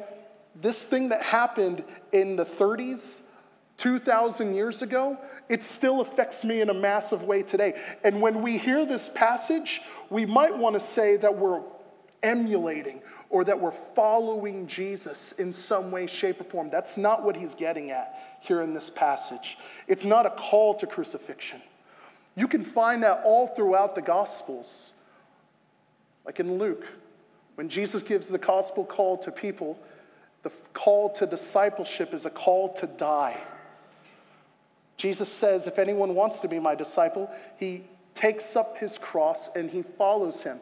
This 0.55 0.83
thing 0.83 1.09
that 1.09 1.21
happened 1.21 1.83
in 2.11 2.35
the 2.35 2.45
30s, 2.45 3.19
2,000 3.77 4.55
years 4.55 4.81
ago, 4.81 5.17
it 5.49 5.63
still 5.63 6.01
affects 6.01 6.43
me 6.43 6.61
in 6.61 6.69
a 6.69 6.73
massive 6.73 7.23
way 7.23 7.43
today. 7.43 7.79
And 8.03 8.21
when 8.21 8.41
we 8.41 8.57
hear 8.57 8.85
this 8.85 9.09
passage, 9.09 9.81
we 10.09 10.25
might 10.25 10.55
want 10.55 10.73
to 10.73 10.79
say 10.79 11.17
that 11.17 11.35
we're 11.35 11.61
emulating 12.23 13.01
or 13.29 13.43
that 13.43 13.59
we're 13.59 13.73
following 13.95 14.67
Jesus 14.67 15.33
in 15.33 15.51
some 15.51 15.91
way, 15.91 16.07
shape, 16.07 16.41
or 16.41 16.45
form. 16.45 16.69
That's 16.69 16.97
not 16.97 17.23
what 17.23 17.35
he's 17.35 17.53
getting 17.53 17.91
at 17.91 18.37
here 18.41 18.61
in 18.61 18.73
this 18.73 18.89
passage. 18.89 19.57
It's 19.87 20.05
not 20.05 20.25
a 20.25 20.31
call 20.31 20.73
to 20.75 20.87
crucifixion. 20.87 21.61
You 22.37 22.47
can 22.47 22.63
find 22.63 23.03
that 23.03 23.23
all 23.25 23.47
throughout 23.47 23.95
the 23.95 24.01
Gospels. 24.01 24.91
Like 26.23 26.39
in 26.39 26.57
Luke, 26.59 26.85
when 27.55 27.67
Jesus 27.67 28.03
gives 28.03 28.27
the 28.27 28.37
gospel 28.37 28.85
call 28.85 29.17
to 29.19 29.31
people, 29.31 29.79
the 30.43 30.51
call 30.73 31.09
to 31.13 31.25
discipleship 31.25 32.13
is 32.13 32.25
a 32.25 32.29
call 32.29 32.73
to 32.75 32.85
die. 32.85 33.41
Jesus 34.97 35.31
says, 35.31 35.65
if 35.65 35.79
anyone 35.79 36.13
wants 36.13 36.39
to 36.41 36.47
be 36.47 36.59
my 36.59 36.75
disciple, 36.75 37.31
he 37.57 37.83
takes 38.13 38.55
up 38.55 38.77
his 38.77 38.97
cross 38.97 39.49
and 39.55 39.69
he 39.69 39.83
follows 39.97 40.43
him. 40.43 40.59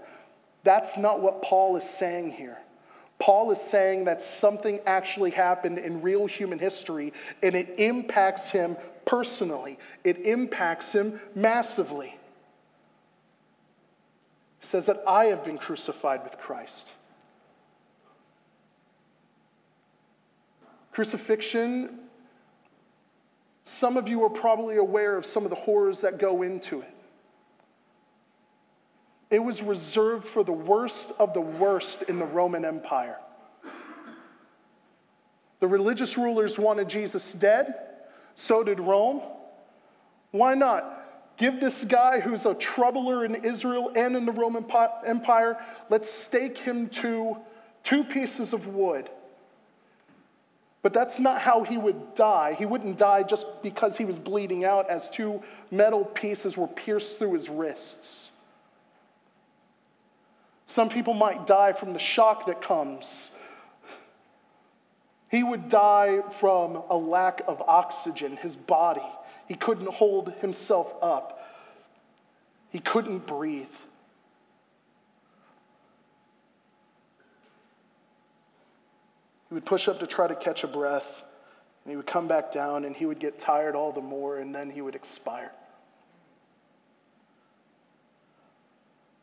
That's 0.64 0.98
not 0.98 1.20
what 1.20 1.42
Paul 1.42 1.76
is 1.76 1.84
saying 1.84 2.32
here. 2.32 2.58
Paul 3.20 3.52
is 3.52 3.62
saying 3.62 4.06
that 4.06 4.22
something 4.22 4.80
actually 4.86 5.32
happened 5.32 5.78
in 5.78 6.02
real 6.02 6.26
human 6.26 6.60
history 6.60 7.14
and 7.42 7.56
it 7.56 7.76
impacts 7.78 8.52
him 8.52 8.78
personally, 9.06 9.80
it 10.04 10.20
impacts 10.20 10.94
him 10.94 11.20
massively. 11.34 12.18
He 14.60 14.66
says 14.68 14.86
that 14.88 15.04
I 15.08 15.26
have 15.26 15.46
been 15.46 15.58
crucified 15.58 16.24
with 16.24 16.38
Christ. 16.38 16.92
Crucifixion 20.92 22.00
some 23.66 23.98
of 23.98 24.08
you 24.08 24.24
are 24.24 24.30
probably 24.30 24.78
aware 24.78 25.18
of 25.18 25.26
some 25.26 25.44
of 25.44 25.50
the 25.50 25.56
horrors 25.56 26.02
that 26.02 26.20
go 26.20 26.44
into 26.44 26.82
it. 26.82 26.95
It 29.36 29.44
was 29.44 29.62
reserved 29.62 30.26
for 30.26 30.46
the 30.46 30.54
worst 30.54 31.12
of 31.20 31.34
the 31.34 31.42
worst 31.42 32.04
in 32.04 32.20
the 32.20 32.26
Roman 32.26 32.64
Empire. 32.64 33.18
The 35.60 35.68
religious 35.68 36.18
rulers 36.18 36.58
wanted 36.58 36.88
Jesus 36.88 37.34
dead, 37.34 37.74
so 38.38 38.64
did 38.64 38.80
Rome. 38.80 39.22
Why 40.32 40.54
not? 40.54 41.36
Give 41.36 41.60
this 41.60 41.84
guy 41.84 42.22
who's 42.22 42.46
a 42.46 42.54
troubler 42.54 43.26
in 43.26 43.36
Israel 43.44 43.92
and 43.94 44.16
in 44.16 44.26
the 44.26 44.32
Roman 44.32 44.66
Empire, 45.06 45.58
let's 45.90 46.10
stake 46.10 46.58
him 46.58 46.88
to 47.02 47.36
two 47.84 48.06
pieces 48.06 48.54
of 48.54 48.68
wood. 48.68 49.10
But 50.82 50.94
that's 50.94 51.20
not 51.20 51.42
how 51.42 51.64
he 51.64 51.78
would 51.78 52.16
die. 52.16 52.56
He 52.58 52.66
wouldn't 52.66 52.98
die 52.98 53.24
just 53.24 53.48
because 53.62 53.98
he 53.98 54.06
was 54.06 54.18
bleeding 54.18 54.64
out 54.64 54.90
as 54.90 55.10
two 55.10 55.44
metal 55.72 56.06
pieces 56.06 56.56
were 56.56 56.68
pierced 56.68 57.20
through 57.20 57.34
his 57.34 57.50
wrists. 57.50 58.30
Some 60.66 60.90
people 60.90 61.14
might 61.14 61.48
die 61.48 61.74
from 61.74 61.94
the 61.94 62.00
shock 62.00 62.48
that 62.48 62.62
comes. 62.62 63.32
He 65.30 65.44
would 65.44 65.70
die 65.70 66.22
from 66.40 66.84
a 66.90 66.96
lack 66.96 67.42
of 67.48 67.62
oxygen, 67.62 68.38
his 68.38 68.56
body. 68.56 69.06
He 69.48 69.56
couldn't 69.56 69.90
hold 69.90 70.32
himself 70.42 70.94
up, 71.02 71.48
he 72.70 72.80
couldn't 72.80 73.28
breathe. 73.28 73.68
He 79.50 79.54
would 79.54 79.66
push 79.66 79.88
up 79.88 80.00
to 80.00 80.08
try 80.08 80.28
to 80.28 80.36
catch 80.36 80.64
a 80.64 80.68
breath, 80.68 81.24
and 81.84 81.92
he 81.92 81.96
would 81.96 82.08
come 82.08 82.28
back 82.28 82.52
down, 82.52 82.84
and 82.84 82.96
he 82.96 83.06
would 83.06 83.20
get 83.20 83.40
tired 83.40 83.76
all 83.76 83.92
the 83.92 84.02
more, 84.02 84.40
and 84.40 84.54
then 84.54 84.72
he 84.72 84.82
would 84.82 84.96
expire. 84.96 85.52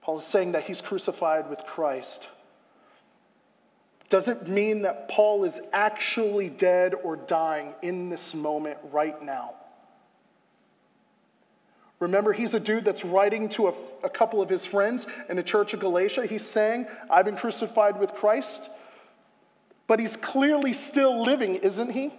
Paul 0.02 0.18
is 0.18 0.24
saying 0.24 0.52
that 0.52 0.64
he's 0.64 0.80
crucified 0.80 1.48
with 1.48 1.64
Christ. 1.64 2.28
Does 4.08 4.28
it 4.28 4.46
mean 4.46 4.82
that 4.82 5.08
Paul 5.08 5.44
is 5.44 5.60
actually 5.72 6.50
dead 6.50 6.94
or 7.02 7.16
dying 7.16 7.72
in 7.80 8.10
this 8.10 8.34
moment 8.34 8.78
right 8.90 9.22
now? 9.22 9.54
Remember, 11.98 12.32
he's 12.32 12.52
a 12.52 12.60
dude 12.60 12.84
that's 12.84 13.04
writing 13.04 13.48
to 13.50 13.68
a, 13.68 13.74
a, 14.02 14.10
couple 14.10 14.42
of 14.42 14.48
his 14.48 14.66
friends 14.66 15.06
in 15.28 15.36
the 15.36 15.42
church 15.42 15.72
of 15.72 15.78
Galatia. 15.78 16.26
He's 16.26 16.44
saying, 16.44 16.88
I've 17.08 17.24
been 17.24 17.36
crucified 17.36 17.98
with 17.98 18.12
Christ. 18.12 18.68
But 19.86 20.00
he's 20.00 20.16
clearly 20.16 20.72
still 20.72 21.22
living, 21.22 21.54
isn't 21.54 21.90
he? 21.90 22.12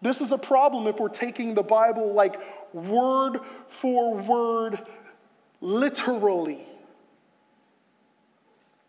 This 0.00 0.22
is 0.22 0.32
a 0.32 0.38
problem 0.38 0.86
if 0.86 0.98
we're 0.98 1.10
taking 1.10 1.54
the 1.54 1.62
Bible 1.62 2.14
like 2.14 2.40
word 2.72 3.40
for 3.68 4.16
word, 4.16 4.84
literally, 5.60 6.66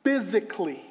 physically. 0.03 0.83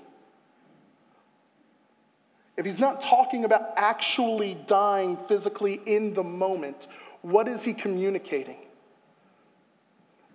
If 2.57 2.67
he's 2.67 2.79
not 2.79 3.00
talking 3.00 3.45
about 3.45 3.73
actually 3.76 4.59
dying 4.67 5.17
physically 5.29 5.81
in 5.87 6.14
the 6.14 6.23
moment, 6.23 6.87
what 7.23 7.49
is 7.49 7.62
he 7.62 7.73
communicating? 7.73 8.59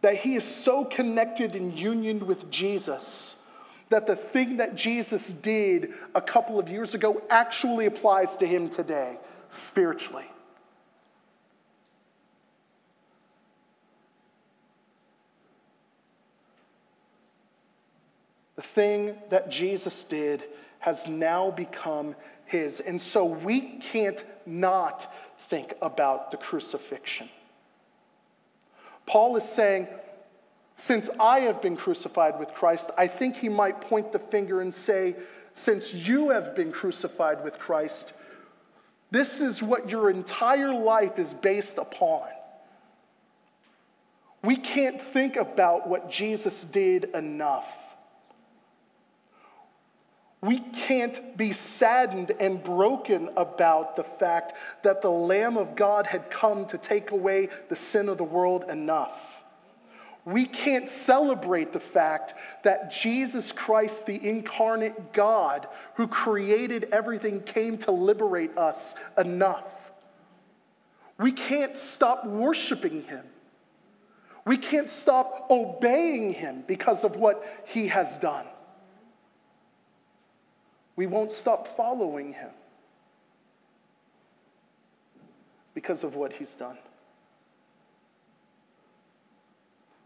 That 0.01 0.17
he 0.17 0.35
is 0.35 0.43
so 0.43 0.85
connected 0.85 1.55
and 1.55 1.77
union 1.77 2.25
with 2.25 2.49
Jesus 2.49 3.35
that 3.89 4.07
the 4.07 4.15
thing 4.15 4.57
that 4.57 4.75
Jesus 4.75 5.27
did 5.27 5.93
a 6.15 6.21
couple 6.21 6.59
of 6.59 6.69
years 6.69 6.93
ago 6.93 7.21
actually 7.29 7.85
applies 7.85 8.35
to 8.37 8.47
him 8.47 8.69
today, 8.69 9.17
spiritually. 9.49 10.25
The 18.54 18.54
thing 18.73 19.15
that 19.29 19.49
Jesus 19.49 20.03
did 20.03 20.43
has 20.79 21.07
now 21.07 21.51
become 21.51 22.15
his. 22.45 22.79
And 22.79 22.99
so 22.99 23.25
we 23.25 23.79
can't 23.79 24.23
not 24.45 25.11
think 25.49 25.73
about 25.81 26.31
the 26.31 26.37
crucifixion. 26.37 27.29
Paul 29.05 29.35
is 29.35 29.43
saying, 29.43 29.87
since 30.75 31.09
I 31.19 31.41
have 31.41 31.61
been 31.61 31.77
crucified 31.77 32.37
with 32.39 32.53
Christ, 32.53 32.91
I 32.97 33.07
think 33.07 33.37
he 33.37 33.49
might 33.49 33.81
point 33.81 34.11
the 34.11 34.19
finger 34.19 34.61
and 34.61 34.73
say, 34.73 35.15
Since 35.53 35.93
you 35.93 36.29
have 36.29 36.55
been 36.55 36.71
crucified 36.71 37.43
with 37.43 37.57
Christ, 37.57 38.13
this 39.09 39.39
is 39.39 39.63
what 39.63 39.89
your 39.89 40.09
entire 40.09 40.73
life 40.73 41.17
is 41.17 41.33
based 41.33 41.77
upon. 41.77 42.27
We 44.43 44.57
can't 44.57 45.01
think 45.01 45.37
about 45.37 45.87
what 45.87 46.11
Jesus 46.11 46.65
did 46.65 47.05
enough. 47.15 47.67
We 50.45 50.59
can't 50.59 51.35
be 51.35 51.53
saddened 51.53 52.31
and 52.39 52.61
broken 52.61 53.29
about 53.35 53.95
the 53.95 54.03
fact 54.03 54.53
that 54.83 55.01
the 55.01 55.09
Lamb 55.09 55.57
of 55.57 55.75
God 55.75 56.05
had 56.05 56.29
come 56.29 56.65
to 56.67 56.77
take 56.77 57.11
away 57.11 57.49
the 57.69 57.75
sin 57.75 58.09
of 58.09 58.17
the 58.17 58.23
world 58.23 58.65
enough 58.69 59.19
we 60.25 60.47
can't 60.47 60.89
celebrate 60.89 61.71
the 61.71 61.79
fact 61.79 62.33
that 62.63 62.91
Jesus 62.91 63.51
Christ, 63.51 64.07
the 64.07 64.27
incarnate 64.27 65.13
God 65.13 65.67
who 65.93 66.07
created 66.07 66.89
everything, 66.91 67.41
came 67.41 67.77
to 67.79 67.91
liberate 67.91 68.57
us 68.57 68.95
enough. 69.19 69.65
We 71.19 71.31
can't 71.31 71.77
stop 71.77 72.25
worshiping 72.25 73.03
him. 73.03 73.23
We 74.45 74.57
can't 74.57 74.89
stop 74.89 75.47
obeying 75.51 76.33
him 76.33 76.63
because 76.67 77.03
of 77.03 77.15
what 77.15 77.63
he 77.65 77.87
has 77.87 78.17
done. 78.17 78.45
We 80.95 81.07
won't 81.07 81.31
stop 81.31 81.75
following 81.75 82.33
him 82.33 82.51
because 85.73 86.03
of 86.03 86.15
what 86.15 86.31
he's 86.33 86.53
done. 86.53 86.77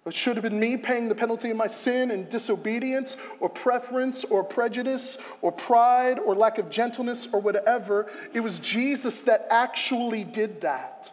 It 0.05 0.15
should 0.15 0.37
have 0.37 0.43
been 0.43 0.59
me 0.59 0.75
paying 0.75 1.07
the 1.07 1.13
penalty 1.13 1.51
of 1.51 1.57
my 1.57 1.67
sin 1.67 2.09
and 2.09 2.27
disobedience 2.27 3.15
or 3.39 3.47
preference 3.47 4.23
or 4.23 4.43
prejudice 4.43 5.19
or 5.43 5.51
pride 5.51 6.17
or 6.17 6.33
lack 6.33 6.57
of 6.57 6.71
gentleness 6.71 7.27
or 7.31 7.39
whatever. 7.39 8.07
It 8.33 8.39
was 8.39 8.59
Jesus 8.59 9.21
that 9.21 9.45
actually 9.51 10.23
did 10.23 10.61
that. 10.61 11.11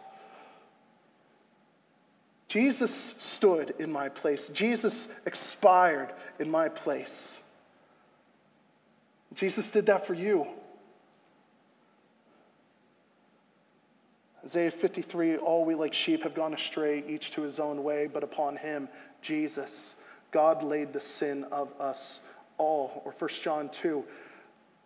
Jesus 2.47 3.13
stood 3.19 3.75
in 3.77 3.91
my 3.91 4.09
place. 4.09 4.47
Jesus 4.47 5.09
expired 5.27 6.13
in 6.39 6.49
my 6.49 6.67
place. 6.67 7.39
Jesus 9.33 9.69
did 9.71 9.85
that 9.87 10.07
for 10.07 10.13
you. 10.13 10.47
Isaiah 14.45 14.71
53 14.71 15.37
All 15.37 15.65
we 15.65 15.75
like 15.75 15.93
sheep 15.93 16.23
have 16.23 16.33
gone 16.33 16.53
astray, 16.53 17.03
each 17.07 17.31
to 17.31 17.41
his 17.41 17.59
own 17.59 17.83
way, 17.83 18.07
but 18.07 18.23
upon 18.23 18.55
him, 18.55 18.87
Jesus, 19.21 19.95
God 20.31 20.63
laid 20.63 20.93
the 20.93 21.01
sin 21.01 21.45
of 21.51 21.69
us 21.79 22.21
all. 22.57 23.01
Or 23.05 23.13
1 23.17 23.29
John 23.41 23.69
2 23.69 24.03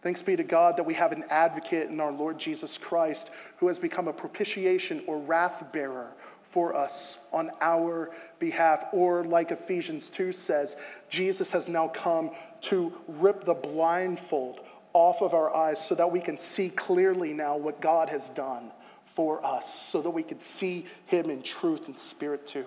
Thanks 0.02 0.24
be 0.24 0.36
to 0.36 0.44
God 0.44 0.78
that 0.78 0.84
we 0.84 0.96
have 0.96 1.12
an 1.12 1.24
advocate 1.30 1.90
in 1.90 2.00
our 2.00 2.12
Lord 2.12 2.40
Jesus 2.40 2.78
Christ 2.78 3.30
who 3.58 3.68
has 3.68 3.78
become 3.78 4.08
a 4.08 4.14
propitiation 4.14 5.04
or 5.06 5.20
wrath 5.20 5.64
bearer 5.72 6.08
for 6.52 6.76
us 6.76 7.18
on 7.32 7.52
our 7.62 8.12
behalf. 8.40 8.86
Or, 8.92 9.24
like 9.24 9.52
Ephesians 9.52 10.10
2 10.10 10.34
says, 10.34 10.76
Jesus 11.10 11.52
has 11.52 11.68
now 11.68 11.88
come 11.88 12.32
to 12.62 12.94
rip 13.08 13.46
the 13.46 13.54
blindfold 13.54 14.60
off 14.94 15.22
of 15.22 15.34
our 15.34 15.56
eyes 15.56 15.86
so 15.86 15.96
that 15.96 16.12
we 16.12 16.20
can 16.20 16.38
see 16.38 16.70
clearly 16.70 17.34
now 17.34 17.58
what 17.58 17.82
God 17.82 18.10
has 18.10 18.30
done 18.32 18.72
for 19.16 19.46
us 19.46 19.90
so 19.90 20.02
that 20.02 20.10
we 20.10 20.24
could 20.24 20.42
see 20.42 20.86
him 21.06 21.30
in 21.30 21.42
truth 21.42 21.88
and 21.88 21.98
spirit 21.98 22.48
too. 22.48 22.66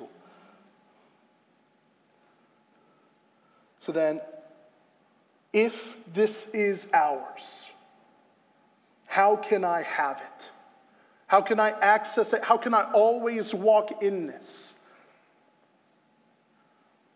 So 3.81 3.93
then, 3.93 4.21
if 5.53 5.97
this 6.15 6.49
is 6.49 6.89
ours, 6.93 7.67
how 9.07 9.37
can 9.37 9.65
I 9.65 9.83
have 9.83 10.23
it? 10.37 10.51
How 11.35 11.41
can 11.41 11.59
I 11.59 11.71
access 11.71 12.33
it? 12.33 12.45
How 12.45 12.57
can 12.57 12.75
I 12.75 12.93
always 12.93 13.53
walk 13.53 14.05
in 14.05 14.29
this? 14.29 14.73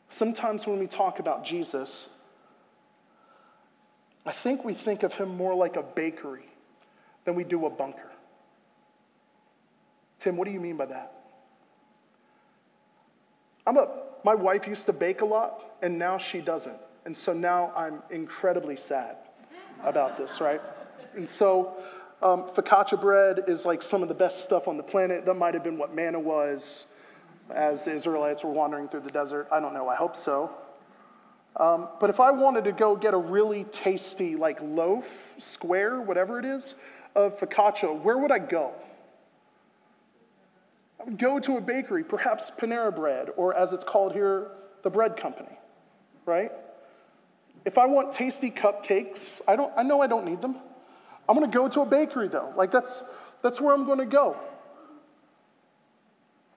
Sometimes 0.09 0.67
when 0.67 0.81
we 0.81 0.89
talk 0.89 1.21
about 1.21 1.45
Jesus, 1.45 2.09
I 4.27 4.33
think 4.33 4.65
we 4.65 4.75
think 4.75 5.05
of 5.05 5.15
him 5.15 5.37
more 5.37 5.55
like 5.55 5.77
a 5.77 5.85
bakery 5.85 6.49
than 7.27 7.37
we 7.37 7.45
do 7.45 7.67
a 7.67 7.71
bunker. 7.71 8.11
Tim, 10.19 10.37
what 10.37 10.47
do 10.47 10.51
you 10.51 10.59
mean 10.59 10.77
by 10.77 10.87
that? 10.87 11.13
I'm 13.69 13.77
a, 13.77 13.87
my 14.25 14.35
wife 14.35 14.67
used 14.67 14.87
to 14.87 14.93
bake 14.93 15.21
a 15.21 15.27
lot, 15.27 15.77
and 15.81 15.97
now 15.97 16.19
she 16.19 16.41
doesn't. 16.41 16.81
And 17.05 17.17
so 17.17 17.33
now 17.33 17.73
I'm 17.77 18.03
incredibly 18.11 18.79
sad 18.79 19.15
about 19.85 20.19
this, 20.19 20.41
right? 20.41 20.61
And 21.15 21.31
so 21.31 21.77
um, 22.21 22.51
focaccia 22.55 23.01
bread 23.01 23.45
is 23.47 23.65
like 23.65 23.83
some 23.83 24.03
of 24.03 24.09
the 24.09 24.15
best 24.15 24.43
stuff 24.43 24.67
on 24.67 24.77
the 24.77 24.83
planet. 24.83 25.25
That 25.25 25.35
might 25.35 25.55
have 25.55 25.63
been 25.63 25.79
what 25.79 25.95
manna 25.95 26.19
was 26.19 26.87
as 27.51 27.85
the 27.85 27.93
Israelites 27.93 28.43
were 28.43 28.51
wandering 28.51 28.89
through 28.89 29.01
the 29.01 29.11
desert. 29.11 29.49
I 29.53 29.61
don't 29.61 29.73
know. 29.73 29.89
I 29.89 29.95
hope 29.95 30.17
so. 30.17 30.53
Um, 31.57 31.89
but 32.01 32.11
if 32.11 32.21
I 32.21 32.31
wanted 32.31 32.65
to 32.65 32.73
go 32.73 32.95
get 32.97 33.15
a 33.15 33.19
really 33.19 33.65
tasty, 33.65 34.37
like 34.37 34.59
loaf, 34.61 35.35
square, 35.39 36.01
whatever 36.01 36.39
it 36.39 36.45
is, 36.45 36.75
of 37.15 37.39
focaccia, 37.39 38.01
where 38.03 38.19
would 38.19 38.31
I 38.31 38.39
go? 38.39 38.73
I 41.01 41.05
would 41.05 41.19
go 41.19 41.39
to 41.41 41.57
a 41.57 41.61
bakery, 41.61 42.05
perhaps 42.05 42.51
Panera 42.51 42.95
Bread, 42.95 43.31
or 43.37 43.55
as 43.55 43.73
it's 43.73 43.85
called 43.85 44.13
here, 44.13 44.49
the 44.83 44.91
bread 44.91 45.17
company, 45.17 45.57
right? 46.27 46.53
If 47.65 47.79
I 47.79 47.87
want 47.87 48.13
tasty 48.13 48.51
cupcakes, 48.51 49.41
I, 49.49 49.57
don't, 49.57 49.73
I 49.77 49.83
know 49.83 50.01
I 50.01 50.07
don't 50.07 50.25
need 50.25 50.41
them. 50.41 50.57
I'm 51.29 51.35
gonna 51.35 51.49
go 51.49 51.69
to 51.69 51.81
a 51.83 51.87
bakery 51.87 52.29
though. 52.29 52.53
Like 52.57 52.71
that's, 52.71 53.03
that's 53.43 53.61
where 53.61 53.75
I'm 53.75 53.87
gonna 53.87 54.07
go. 54.07 54.37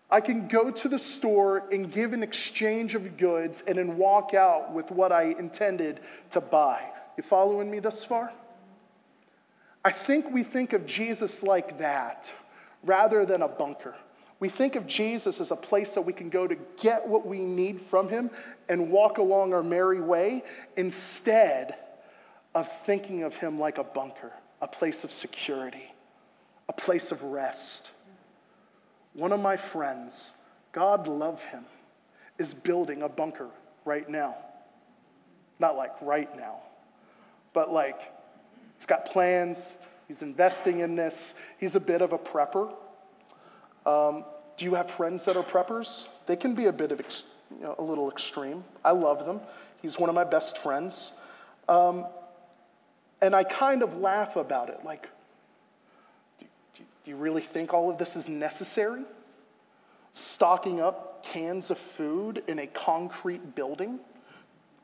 I 0.09 0.19
can 0.19 0.47
go 0.47 0.69
to 0.69 0.89
the 0.89 0.99
store 0.99 1.63
and 1.71 1.91
give 1.91 2.11
an 2.11 2.21
exchange 2.21 2.95
of 2.95 3.17
goods 3.17 3.63
and 3.65 3.77
then 3.77 3.97
walk 3.97 4.33
out 4.33 4.73
with 4.73 4.91
what 4.91 5.11
I 5.11 5.35
intended 5.39 6.01
to 6.31 6.41
buy. 6.41 6.83
You 7.17 7.23
following 7.23 7.71
me 7.71 7.79
thus 7.79 8.03
far? 8.03 8.31
I 9.83 9.91
think 9.91 10.29
we 10.29 10.43
think 10.43 10.73
of 10.73 10.85
Jesus 10.85 11.43
like 11.43 11.79
that 11.79 12.29
rather 12.83 13.25
than 13.25 13.41
a 13.41 13.47
bunker. 13.47 13.95
We 14.39 14.49
think 14.49 14.75
of 14.75 14.87
Jesus 14.87 15.39
as 15.39 15.51
a 15.51 15.55
place 15.55 15.93
that 15.93 16.01
we 16.01 16.13
can 16.13 16.29
go 16.29 16.47
to 16.47 16.55
get 16.79 17.07
what 17.07 17.25
we 17.25 17.39
need 17.39 17.79
from 17.89 18.09
him 18.09 18.31
and 18.69 18.91
walk 18.91 19.17
along 19.17 19.53
our 19.53 19.63
merry 19.63 20.01
way 20.01 20.43
instead 20.77 21.75
of 22.53 22.69
thinking 22.85 23.23
of 23.23 23.35
him 23.35 23.59
like 23.59 23.77
a 23.77 23.83
bunker, 23.83 24.33
a 24.61 24.67
place 24.67 25.03
of 25.03 25.11
security, 25.11 25.91
a 26.69 26.73
place 26.73 27.11
of 27.11 27.23
rest. 27.23 27.89
One 29.13 29.31
of 29.31 29.39
my 29.39 29.57
friends, 29.57 30.33
God 30.71 31.07
love 31.07 31.41
him, 31.45 31.65
is 32.37 32.53
building 32.53 33.01
a 33.01 33.09
bunker 33.09 33.49
right 33.85 34.09
now. 34.09 34.35
Not 35.59 35.75
like 35.75 35.91
right 36.01 36.33
now, 36.37 36.57
but 37.53 37.71
like 37.71 37.99
he's 38.77 38.85
got 38.85 39.05
plans, 39.05 39.73
he's 40.07 40.21
investing 40.21 40.79
in 40.79 40.95
this, 40.95 41.33
he's 41.59 41.75
a 41.75 41.79
bit 41.79 42.01
of 42.01 42.13
a 42.13 42.17
prepper. 42.17 42.73
Um, 43.85 44.23
do 44.57 44.65
you 44.65 44.75
have 44.75 44.91
friends 44.91 45.25
that 45.25 45.35
are 45.35 45.43
preppers? 45.43 46.07
They 46.27 46.35
can 46.35 46.53
be 46.53 46.65
a 46.65 46.71
bit 46.71 46.91
of 46.91 46.99
ex- 46.99 47.23
you 47.51 47.63
know, 47.63 47.75
a 47.77 47.83
little 47.83 48.09
extreme. 48.09 48.63
I 48.85 48.91
love 48.91 49.25
them. 49.25 49.41
He's 49.81 49.97
one 49.97 50.09
of 50.09 50.15
my 50.15 50.23
best 50.23 50.59
friends. 50.59 51.11
Um, 51.67 52.05
and 53.21 53.35
I 53.35 53.43
kind 53.43 53.83
of 53.83 53.97
laugh 53.97 54.35
about 54.35 54.69
it 54.69 54.79
like, 54.83 55.07
do, 56.39 56.45
do, 56.77 56.83
do 57.05 57.11
you 57.11 57.17
really 57.17 57.41
think 57.41 57.73
all 57.73 57.89
of 57.89 57.97
this 57.97 58.15
is 58.15 58.27
necessary? 58.27 59.03
Stocking 60.13 60.81
up 60.81 61.23
cans 61.23 61.69
of 61.69 61.77
food 61.77 62.43
in 62.47 62.59
a 62.59 62.67
concrete 62.67 63.55
building? 63.55 63.99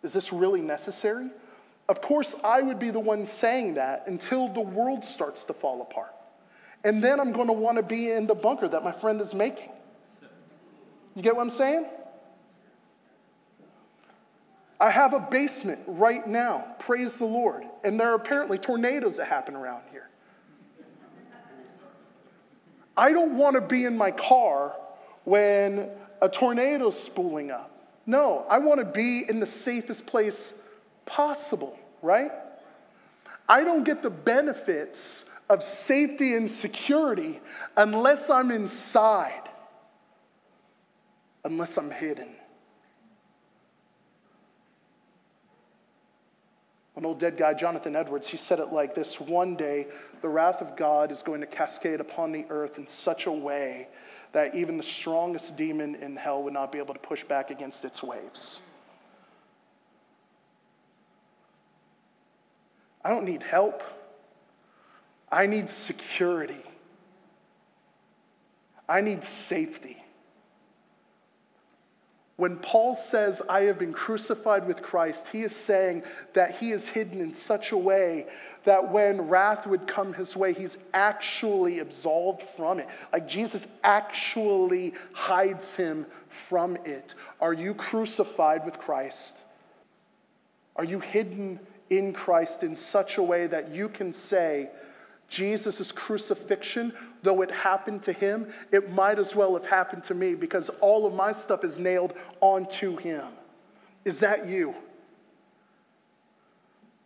Is 0.04 0.14
this 0.14 0.32
really 0.32 0.62
necessary? 0.62 1.30
Of 1.90 2.02
course, 2.02 2.36
I 2.44 2.62
would 2.62 2.80
be 2.80 2.92
the 2.92 3.00
one 3.00 3.26
saying 3.26 3.76
that 3.76 4.04
until 4.08 4.50
the 4.50 4.62
world 4.62 5.06
starts 5.06 5.46
to 5.46 5.54
fall 5.54 5.82
apart. 5.82 6.14
And 6.84 7.04
then 7.04 7.20
I'm 7.20 7.32
going 7.32 7.48
to 7.48 7.54
want 7.54 7.78
to 7.78 7.84
be 7.84 8.12
in 8.12 8.28
the 8.28 8.36
bunker 8.36 8.68
that 8.68 8.84
my 8.84 8.92
friend 8.92 9.20
is 9.20 9.34
making. 9.34 9.70
You 11.16 11.24
get 11.24 11.36
what 11.36 11.42
I'm 11.42 11.50
saying? 11.50 11.86
I 14.80 14.92
have 14.92 15.14
a 15.14 15.20
basement 15.20 15.80
right 15.88 16.28
now, 16.28 16.76
praise 16.80 17.18
the 17.18 17.26
Lord. 17.26 17.66
And 17.84 18.00
there 18.00 18.12
are 18.12 18.16
apparently 18.16 18.58
tornadoes 18.58 19.18
that 19.18 19.28
happen 19.28 19.56
around 19.56 19.82
here. 19.92 20.10
I 22.96 23.12
don't 23.12 23.38
want 23.38 23.56
to 23.56 23.62
be 23.62 23.86
in 23.86 23.98
my 23.98 24.12
car 24.12 24.76
when 25.24 25.90
a 26.22 26.30
tornado's 26.30 27.00
spooling 27.00 27.52
up. 27.52 27.72
No, 28.06 28.46
I 28.50 28.60
want 28.60 28.80
to 28.80 28.86
be 28.86 29.28
in 29.28 29.40
the 29.40 29.46
safest 29.46 30.06
place 30.06 30.54
possible, 31.06 31.78
right? 32.02 32.32
I 33.50 33.64
don't 33.64 33.84
get 33.84 34.02
the 34.02 34.10
benefits 34.10 35.26
of 35.50 35.64
safety 35.64 36.34
and 36.34 36.50
security 36.50 37.40
unless 37.76 38.30
I'm 38.30 38.52
inside, 38.52 39.50
unless 41.44 41.78
I'm 41.78 41.92
hidden. 41.92 42.30
An 46.98 47.06
old 47.06 47.20
dead 47.20 47.38
guy, 47.38 47.54
Jonathan 47.54 47.96
Edwards, 47.96 48.28
he 48.28 48.38
said 48.38 48.60
it 48.60 48.74
like 48.74 48.96
this 48.96 49.22
One 49.22 49.56
day, 49.56 49.86
the 50.22 50.28
wrath 50.28 50.62
of 50.62 50.76
God 50.76 51.12
is 51.12 51.22
going 51.22 51.42
to 51.42 51.48
cascade 51.48 52.02
upon 52.02 52.32
the 52.32 52.44
earth 52.50 52.80
in 52.80 52.88
such 52.88 53.28
a 53.28 53.32
way 53.32 53.88
that 54.34 54.56
even 54.56 54.78
the 54.78 54.84
strongest 54.84 55.56
demon 55.56 55.94
in 55.96 56.16
hell 56.16 56.42
would 56.42 56.54
not 56.54 56.72
be 56.72 56.80
able 56.80 56.96
to 56.96 57.00
push 57.00 57.24
back 57.24 57.52
against 57.52 57.86
its 57.86 58.02
waves. 58.02 58.62
I 63.06 63.10
don't 63.10 63.26
need 63.26 63.44
help. 63.44 63.84
I 65.32 65.46
need 65.46 65.70
security. 65.70 66.64
I 68.90 69.02
need 69.02 69.24
safety. 69.24 69.97
When 72.38 72.58
Paul 72.58 72.96
says, 72.96 73.42
I 73.50 73.62
have 73.62 73.80
been 73.80 73.94
crucified 73.94 74.68
with 74.68 74.84
Christ, 74.84 75.26
he 75.32 75.42
is 75.42 75.56
saying 75.56 76.04
that 76.34 76.58
he 76.58 76.72
is 76.72 76.88
hidden 76.88 77.20
in 77.20 77.34
such 77.34 77.72
a 77.72 77.78
way 77.78 78.28
that 78.64 78.92
when 78.92 79.22
wrath 79.22 79.66
would 79.66 79.88
come 79.88 80.14
his 80.14 80.36
way, 80.36 80.54
he's 80.54 80.78
actually 80.94 81.80
absolved 81.80 82.44
from 82.56 82.80
it. 82.80 82.88
Like 83.12 83.28
Jesus 83.28 83.66
actually 83.84 84.94
hides 85.14 85.76
him 85.76 86.06
from 86.30 86.76
it. 86.86 87.16
Are 87.42 87.54
you 87.54 87.74
crucified 87.74 88.66
with 88.66 88.78
Christ? 88.78 89.38
Are 90.76 90.84
you 90.84 91.00
hidden 91.00 91.60
in 91.90 92.14
Christ 92.14 92.62
in 92.62 92.76
such 92.76 93.18
a 93.18 93.24
way 93.24 93.48
that 93.48 93.74
you 93.74 93.90
can 93.90 94.14
say, 94.14 94.70
Jesus' 95.30 95.92
crucifixion, 95.92 96.94
though 97.22 97.42
it 97.42 97.52
happened 97.52 98.04
to 98.04 98.14
him, 98.14 98.52
it 98.72 98.92
might 98.92 99.20
as 99.20 99.36
well 99.36 99.54
have 99.54 99.66
happened 99.66 100.04
to 100.06 100.14
me 100.14 100.36
because 100.36 100.70
all 100.80 101.06
of 101.06 101.14
my 101.14 101.32
stuff 101.32 101.64
is 101.64 101.78
nailed 101.78 102.14
onto 102.40 102.96
him. 102.98 103.26
Is 104.06 104.20
that 104.20 104.48
you? 104.48 104.74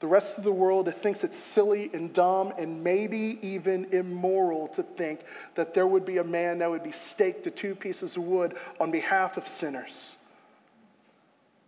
The 0.02 0.08
rest 0.08 0.40
of 0.40 0.44
the 0.44 0.52
world 0.52 0.92
thinks 1.02 1.24
it's 1.24 1.38
silly 1.38 1.92
and 1.94 2.12
dumb 2.12 2.54
and 2.58 2.84
maybe 2.84 3.38
even 3.44 3.86
immoral 3.92 4.68
to 4.70 4.82
think 4.82 5.22
that 5.54 5.76
there 5.76 5.86
would 5.86 6.06
be 6.06 6.18
a 6.18 6.24
man 6.24 6.60
that 6.60 6.70
would 6.70 6.84
be 6.84 6.92
staked 6.92 7.44
to 7.44 7.52
two 7.52 7.76
pieces 7.76 8.18
of 8.18 8.24
wood 8.24 8.56
on 8.80 8.90
behalf 8.90 9.38
of 9.38 9.48
sinners. 9.48 10.16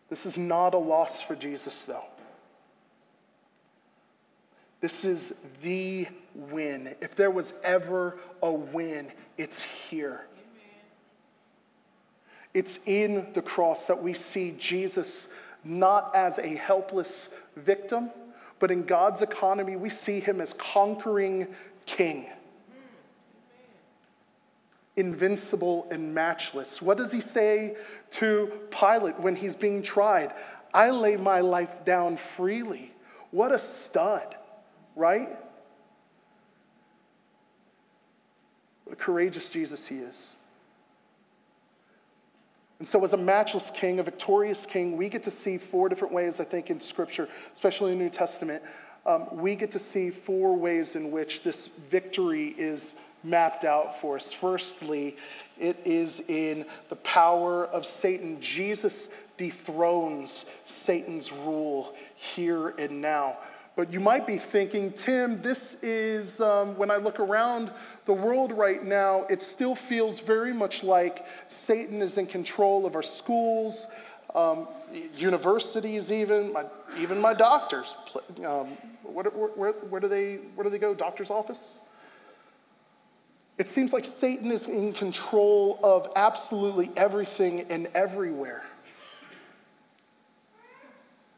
This 0.09 0.25
is 0.25 0.37
not 0.37 0.73
a 0.73 0.79
loss 0.79 1.21
for 1.21 1.35
Jesus, 1.35 1.83
though. 1.85 2.05
This 4.83 5.05
is 5.05 5.33
the 5.61 6.07
win. 6.35 6.93
If 6.99 7.15
there 7.15 7.31
was 7.31 7.53
ever 7.63 8.17
a 8.41 8.51
win, 8.51 9.13
it's 9.37 9.63
here. 9.63 10.25
It's 12.53 12.79
in 12.85 13.27
the 13.33 13.41
cross 13.41 13.85
that 13.85 14.03
we 14.03 14.13
see 14.13 14.53
Jesus 14.59 15.29
not 15.63 16.13
as 16.13 16.37
a 16.37 16.55
helpless 16.55 17.29
victim, 17.55 18.11
but 18.59 18.71
in 18.71 18.83
God's 18.83 19.21
economy, 19.21 19.77
we 19.77 19.89
see 19.89 20.19
him 20.19 20.41
as 20.41 20.51
conquering 20.51 21.47
king. 21.85 22.25
Invincible 24.97 25.87
and 25.91 26.13
matchless. 26.13 26.81
What 26.81 26.97
does 26.97 27.13
he 27.13 27.21
say 27.21 27.77
to 28.11 28.51
Pilate 28.69 29.17
when 29.17 29.37
he's 29.37 29.55
being 29.55 29.81
tried? 29.81 30.33
I 30.73 30.89
lay 30.89 31.15
my 31.15 31.39
life 31.39 31.85
down 31.85 32.17
freely. 32.17 32.91
What 33.31 33.53
a 33.53 33.59
stud 33.59 34.35
right? 34.95 35.29
What 38.83 38.93
a 38.93 38.95
courageous 38.95 39.49
Jesus 39.49 39.85
he 39.85 39.95
is. 39.95 40.33
And 42.79 42.87
so, 42.87 43.03
as 43.03 43.13
a 43.13 43.17
matchless 43.17 43.71
king, 43.73 43.99
a 43.99 44.03
victorious 44.03 44.65
king, 44.65 44.97
we 44.97 45.07
get 45.07 45.23
to 45.23 45.31
see 45.31 45.57
four 45.57 45.87
different 45.87 46.13
ways, 46.13 46.39
I 46.39 46.43
think, 46.43 46.69
in 46.69 46.81
Scripture, 46.81 47.29
especially 47.53 47.93
in 47.93 47.97
the 47.97 48.03
New 48.03 48.09
Testament. 48.09 48.61
Um, 49.05 49.27
we 49.31 49.55
get 49.55 49.71
to 49.71 49.79
see 49.79 50.09
four 50.09 50.55
ways 50.55 50.95
in 50.95 51.11
which 51.11 51.43
this 51.43 51.69
victory 51.89 52.55
is 52.57 52.93
mapped 53.23 53.63
out 53.63 54.01
for 54.01 54.17
us. 54.17 54.33
Firstly, 54.33 55.17
it 55.59 55.77
is 55.85 56.21
in 56.27 56.65
the 56.89 56.95
power 56.97 57.65
of 57.65 57.85
Satan. 57.85 58.41
Jesus 58.41 59.07
dethrones 59.37 60.45
Satan's 60.65 61.31
rule 61.31 61.95
here 62.15 62.69
and 62.69 63.01
now. 63.01 63.37
But 63.75 63.91
you 63.91 63.99
might 63.99 64.27
be 64.27 64.37
thinking, 64.37 64.91
Tim, 64.91 65.41
this 65.41 65.75
is, 65.81 66.39
um, 66.39 66.77
when 66.77 66.91
I 66.91 66.97
look 66.97 67.19
around 67.19 67.71
the 68.05 68.13
world 68.13 68.51
right 68.51 68.83
now, 68.83 69.25
it 69.31 69.41
still 69.41 69.73
feels 69.73 70.19
very 70.19 70.53
much 70.53 70.83
like 70.83 71.25
Satan 71.47 72.01
is 72.01 72.17
in 72.17 72.27
control 72.27 72.85
of 72.85 72.95
our 72.95 73.01
schools, 73.01 73.87
um, 74.35 74.67
universities, 75.15 76.11
even 76.11 76.53
my, 76.53 76.65
even 76.99 77.19
my 77.19 77.33
doctors. 77.33 77.95
Um, 78.45 78.77
where, 79.01 79.25
where, 79.25 79.71
where, 79.71 80.01
do 80.01 80.07
they, 80.07 80.35
where 80.55 80.63
do 80.63 80.69
they 80.69 80.77
go? 80.77 80.93
Doctor's 80.93 81.31
office? 81.31 81.79
It 83.57 83.67
seems 83.67 83.91
like 83.91 84.05
Satan 84.05 84.51
is 84.51 84.67
in 84.67 84.93
control 84.93 85.79
of 85.83 86.11
absolutely 86.15 86.91
everything 86.95 87.61
and 87.69 87.87
everywhere. 87.95 88.63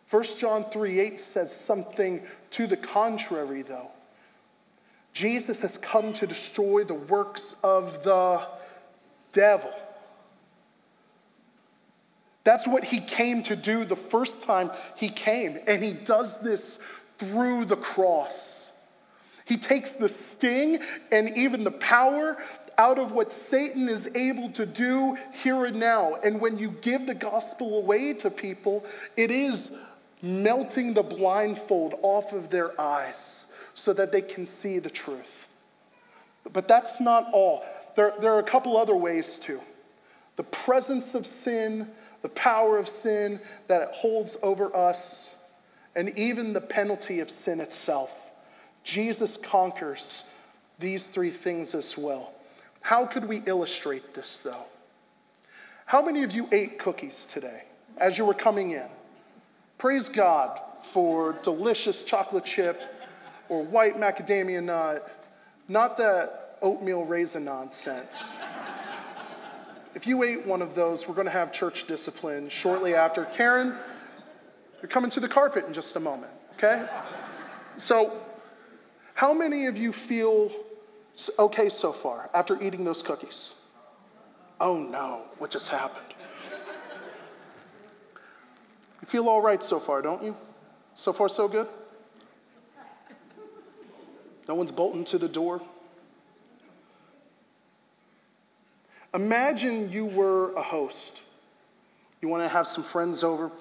1 0.09 0.23
John 0.37 0.63
3 0.63 0.99
8 0.99 1.19
says 1.19 1.55
something 1.55 2.21
to 2.51 2.67
the 2.67 2.77
contrary, 2.77 3.61
though. 3.63 3.89
Jesus 5.13 5.61
has 5.61 5.77
come 5.77 6.13
to 6.13 6.27
destroy 6.27 6.83
the 6.83 6.93
works 6.93 7.55
of 7.63 8.03
the 8.03 8.41
devil. 9.31 9.73
That's 12.43 12.67
what 12.67 12.83
he 12.83 12.99
came 12.99 13.41
to 13.43 13.55
do 13.55 13.85
the 13.85 13.95
first 13.95 14.43
time 14.43 14.71
he 14.95 15.09
came, 15.09 15.59
and 15.67 15.83
he 15.83 15.93
does 15.93 16.41
this 16.41 16.79
through 17.17 17.65
the 17.65 17.77
cross. 17.77 18.69
He 19.45 19.57
takes 19.57 19.93
the 19.93 20.09
sting 20.09 20.79
and 21.11 21.35
even 21.37 21.63
the 21.63 21.71
power 21.71 22.37
out 22.77 22.99
of 22.99 23.11
what 23.11 23.31
Satan 23.31 23.87
is 23.87 24.09
able 24.15 24.49
to 24.51 24.65
do 24.65 25.17
here 25.43 25.65
and 25.65 25.79
now. 25.79 26.15
And 26.23 26.41
when 26.41 26.57
you 26.57 26.69
give 26.81 27.05
the 27.07 27.13
gospel 27.13 27.77
away 27.77 28.13
to 28.15 28.29
people, 28.29 28.83
it 29.15 29.31
is 29.31 29.71
melting 30.21 30.93
the 30.93 31.03
blindfold 31.03 31.95
off 32.01 32.33
of 32.33 32.49
their 32.49 32.79
eyes 32.79 33.45
so 33.73 33.93
that 33.93 34.11
they 34.11 34.21
can 34.21 34.45
see 34.45 34.79
the 34.79 34.89
truth. 34.89 35.47
But 36.51 36.67
that's 36.67 36.99
not 36.99 37.27
all. 37.33 37.63
There, 37.95 38.13
there 38.19 38.33
are 38.33 38.39
a 38.39 38.43
couple 38.43 38.77
other 38.77 38.95
ways 38.95 39.37
too. 39.37 39.61
The 40.35 40.43
presence 40.43 41.15
of 41.15 41.25
sin, 41.25 41.89
the 42.21 42.29
power 42.29 42.77
of 42.77 42.87
sin 42.87 43.39
that 43.67 43.81
it 43.81 43.89
holds 43.91 44.37
over 44.41 44.75
us, 44.75 45.29
and 45.95 46.17
even 46.17 46.53
the 46.53 46.61
penalty 46.61 47.19
of 47.19 47.29
sin 47.29 47.59
itself. 47.59 48.19
Jesus 48.83 49.37
conquers 49.37 50.31
these 50.79 51.05
three 51.05 51.31
things 51.31 51.73
as 51.73 51.97
well. 51.97 52.33
How 52.81 53.05
could 53.05 53.25
we 53.25 53.41
illustrate 53.45 54.13
this 54.13 54.39
though? 54.39 54.65
How 55.85 56.03
many 56.03 56.23
of 56.23 56.31
you 56.31 56.47
ate 56.51 56.79
cookies 56.79 57.25
today 57.25 57.63
as 57.97 58.17
you 58.17 58.25
were 58.25 58.33
coming 58.33 58.71
in? 58.71 58.87
Praise 59.77 60.09
God 60.09 60.59
for 60.81 61.33
delicious 61.43 62.03
chocolate 62.03 62.45
chip 62.45 62.81
or 63.49 63.63
white 63.63 63.97
macadamia 63.97 64.63
nut, 64.63 65.11
not 65.67 65.97
that 65.97 66.57
oatmeal 66.61 67.03
raisin 67.03 67.45
nonsense. 67.45 68.35
if 69.93 70.07
you 70.07 70.23
ate 70.23 70.45
one 70.45 70.61
of 70.61 70.75
those, 70.75 71.07
we're 71.07 71.15
going 71.15 71.25
to 71.25 71.31
have 71.31 71.51
church 71.51 71.87
discipline 71.87 72.47
shortly 72.49 72.95
after. 72.95 73.25
Karen, 73.25 73.75
you're 74.81 74.89
coming 74.89 75.11
to 75.11 75.19
the 75.19 75.27
carpet 75.27 75.65
in 75.65 75.73
just 75.73 75.95
a 75.95 75.99
moment, 75.99 76.31
okay? 76.53 76.87
So, 77.77 78.21
how 79.13 79.33
many 79.33 79.65
of 79.65 79.77
you 79.77 79.91
feel 79.91 80.51
okay 81.39 81.69
so 81.69 81.91
far 81.91 82.29
after 82.33 82.61
eating 82.61 82.83
those 82.83 83.01
cookies? 83.01 83.55
Oh 84.59 84.77
no, 84.77 85.23
what 85.37 85.51
just 85.51 85.69
happened? 85.69 86.04
You 89.05 89.09
feel 89.11 89.29
all 89.29 89.39
right 89.39 89.61
so 89.61 89.79
far, 89.79 90.01
don't 90.01 90.23
you? 90.23 90.35
So 90.95 91.13
far, 91.13 91.29
so 91.29 91.47
good? 91.47 91.67
No 94.47 94.55
one's 94.55 94.71
bolting 94.71 95.03
to 95.03 95.19
the 95.19 95.27
door. 95.27 95.61
Imagine 99.13 99.91
you 99.91 100.07
were 100.07 100.55
a 100.55 100.61
host. 100.63 101.21
You 102.19 102.29
want 102.29 102.41
to 102.45 102.49
have 102.49 102.65
some 102.65 102.83
friends 102.83 103.23
over, 103.23 103.51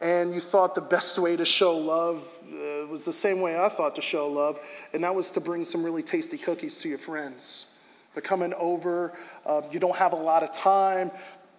and 0.00 0.32
you 0.32 0.40
thought 0.40 0.74
the 0.74 0.80
best 0.80 1.18
way 1.18 1.36
to 1.36 1.44
show 1.44 1.76
love 1.76 2.26
uh, 2.46 2.86
was 2.86 3.04
the 3.04 3.12
same 3.12 3.42
way 3.42 3.60
I 3.60 3.68
thought 3.68 3.96
to 3.96 4.02
show 4.02 4.26
love, 4.26 4.58
and 4.94 5.04
that 5.04 5.14
was 5.14 5.30
to 5.32 5.40
bring 5.40 5.66
some 5.66 5.84
really 5.84 6.02
tasty 6.02 6.38
cookies 6.38 6.78
to 6.78 6.88
your 6.88 6.96
friends. 6.96 7.66
They're 8.14 8.22
coming 8.22 8.54
over, 8.54 9.12
uh, 9.44 9.60
you 9.70 9.80
don't 9.80 9.96
have 9.96 10.14
a 10.14 10.16
lot 10.16 10.42
of 10.42 10.54
time, 10.54 11.10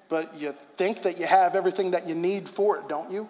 but 0.10 0.36
you 0.36 0.56
think 0.78 1.04
that 1.04 1.20
you 1.20 1.28
have 1.28 1.56
everything 1.56 1.92
that 1.92 2.08
you 2.08 2.16
need 2.16 2.50
for 2.50 2.78
it, 2.78 2.88
don't 2.88 3.12
you? 3.12 3.30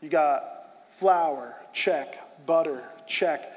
You 0.00 0.08
got 0.08 0.86
flour, 0.98 1.54
check, 1.72 2.46
butter, 2.46 2.82
check, 3.06 3.52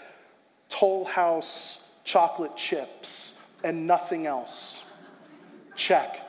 Toll 0.70 1.06
House 1.06 1.90
chocolate 2.10 2.58
chips, 2.58 3.38
and 3.64 3.86
nothing 3.86 4.26
else. 4.26 4.84
Check. 5.76 6.20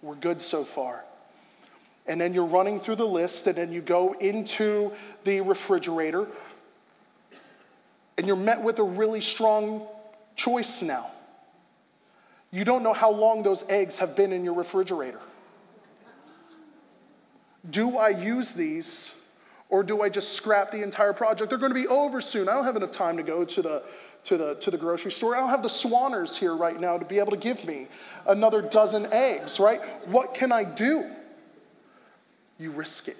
We're 0.00 0.14
good 0.14 0.40
so 0.40 0.62
far. 0.62 1.04
And 2.06 2.20
then 2.20 2.32
you're 2.32 2.44
running 2.44 2.78
through 2.78 2.94
the 2.94 3.06
list, 3.06 3.48
and 3.48 3.56
then 3.56 3.72
you 3.72 3.80
go 3.80 4.12
into 4.12 4.92
the 5.24 5.40
refrigerator, 5.40 6.28
and 8.16 8.26
you're 8.28 8.36
met 8.36 8.62
with 8.62 8.78
a 8.78 8.84
really 8.84 9.20
strong 9.20 9.88
choice 10.36 10.80
now. 10.80 11.10
You 12.52 12.64
don't 12.64 12.84
know 12.84 12.92
how 12.92 13.10
long 13.10 13.42
those 13.42 13.64
eggs 13.68 13.98
have 13.98 14.14
been 14.14 14.32
in 14.32 14.44
your 14.44 14.54
refrigerator. 14.54 15.20
Do 17.68 17.98
I 17.98 18.10
use 18.10 18.54
these 18.54 19.12
or 19.68 19.82
do 19.82 20.02
I 20.02 20.08
just 20.08 20.34
scrap 20.34 20.70
the 20.70 20.82
entire 20.82 21.12
project? 21.12 21.50
They're 21.50 21.58
going 21.58 21.74
to 21.74 21.80
be 21.80 21.88
over 21.88 22.20
soon. 22.20 22.48
I 22.48 22.54
don't 22.54 22.64
have 22.64 22.76
enough 22.76 22.92
time 22.92 23.16
to 23.16 23.22
go 23.22 23.44
to 23.44 23.62
the, 23.62 23.82
to 24.24 24.36
the, 24.36 24.54
to 24.56 24.70
the 24.70 24.78
grocery 24.78 25.10
store. 25.10 25.34
I 25.34 25.40
don't 25.40 25.48
have 25.48 25.62
the 25.62 25.68
Swanners 25.68 26.36
here 26.36 26.54
right 26.54 26.78
now 26.80 26.98
to 26.98 27.04
be 27.04 27.18
able 27.18 27.32
to 27.32 27.36
give 27.36 27.64
me 27.64 27.88
another 28.26 28.62
dozen 28.62 29.12
eggs, 29.12 29.58
right? 29.58 29.80
What 30.06 30.34
can 30.34 30.52
I 30.52 30.64
do? 30.64 31.04
You 32.58 32.70
risk 32.70 33.08
it. 33.08 33.16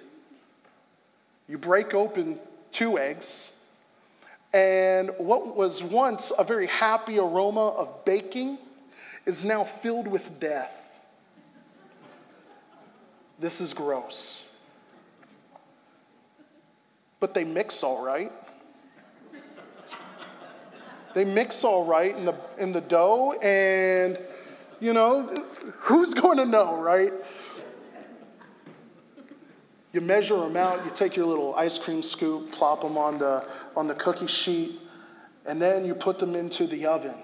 You 1.47 1.57
break 1.57 1.93
open 1.93 2.39
two 2.71 2.97
eggs, 2.97 3.51
and 4.53 5.11
what 5.17 5.55
was 5.55 5.83
once 5.83 6.31
a 6.37 6.43
very 6.43 6.67
happy 6.67 7.19
aroma 7.19 7.67
of 7.69 8.03
baking 8.03 8.57
is 9.25 9.45
now 9.45 9.63
filled 9.63 10.07
with 10.07 10.39
death. 10.39 10.83
This 13.39 13.61
is 13.61 13.73
gross. 13.73 14.46
But 17.19 17.33
they 17.33 17.43
mix 17.43 17.83
all 17.83 18.03
right. 18.03 18.31
They 21.13 21.25
mix 21.25 21.63
all 21.63 21.85
right 21.85 22.15
in 22.15 22.25
the, 22.25 22.35
in 22.59 22.71
the 22.71 22.81
dough, 22.81 23.33
and 23.41 24.19
you 24.79 24.93
know, 24.93 25.23
who's 25.79 26.13
going 26.13 26.37
to 26.37 26.45
know, 26.45 26.77
right? 26.77 27.13
You 29.93 30.01
measure 30.01 30.37
them 30.37 30.55
out, 30.55 30.85
you 30.85 30.91
take 30.93 31.15
your 31.15 31.25
little 31.25 31.55
ice 31.55 31.79
cream 31.79 32.03
scoop, 32.03 32.51
plop 32.51 32.81
them 32.81 32.97
on 32.97 33.17
the, 33.17 33.43
on 33.75 33.87
the 33.87 33.95
cookie 33.95 34.27
sheet, 34.27 34.79
and 35.45 35.59
then 35.59 35.85
you 35.85 35.95
put 35.95 36.19
them 36.19 36.35
into 36.35 36.67
the 36.67 36.85
oven. 36.85 37.15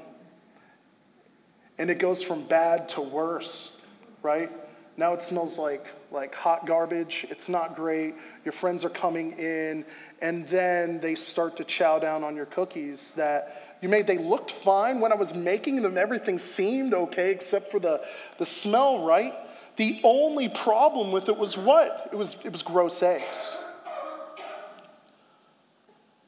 And 1.78 1.90
it 1.90 2.00
goes 2.00 2.24
from 2.24 2.46
bad 2.46 2.90
to 2.90 3.02
worse, 3.02 3.78
right? 4.24 4.52
Now 4.98 5.14
it 5.14 5.22
smells 5.22 5.60
like, 5.60 5.86
like 6.13 6.36
hot 6.36 6.65
garbage. 6.65 7.26
It's 7.30 7.49
not 7.49 7.76
great. 7.76 8.13
Your 8.45 8.52
friends 8.52 8.86
are 8.86 8.89
coming 8.89 9.32
in, 9.34 9.84
and 10.21 10.47
then 10.47 10.99
they 10.99 11.15
start 11.15 11.58
to 11.58 11.63
chow 11.63 11.99
down 11.99 12.23
on 12.23 12.36
your 12.36 12.45
cookies 12.45 13.13
that 13.15 13.78
you 13.82 13.89
made. 13.89 14.08
They 14.08 14.19
looked 14.19 14.52
fine 14.52 14.99
when 14.99 15.12
I 15.12 15.15
was 15.15 15.34
making 15.34 15.82
them. 15.82 15.97
Everything 15.97 16.39
seemed 16.39 16.93
okay 16.93 17.32
except 17.32 17.71
for 17.71 17.80
the, 17.80 18.02
the 18.38 18.45
smell, 18.45 19.04
right? 19.04 19.34
The 19.76 19.99
only 20.04 20.49
problem 20.49 21.12
with 21.12 21.30
it 21.30 21.38
was 21.38 21.58
what? 21.58 22.10
It 22.12 22.15
was, 22.15 22.36
it 22.43 22.52
was 22.52 22.62
gross 22.62 23.02
eggs. 23.02 23.58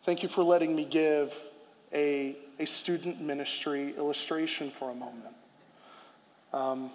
Thank 0.03 0.23
you 0.23 0.29
for 0.29 0.43
letting 0.43 0.75
me 0.75 0.85
give 0.85 1.33
a, 1.93 2.35
a 2.59 2.65
student 2.65 3.21
ministry 3.21 3.95
illustration 3.97 4.71
for 4.71 4.89
a 4.91 4.95
moment. 4.95 5.35
Um, 6.53 6.91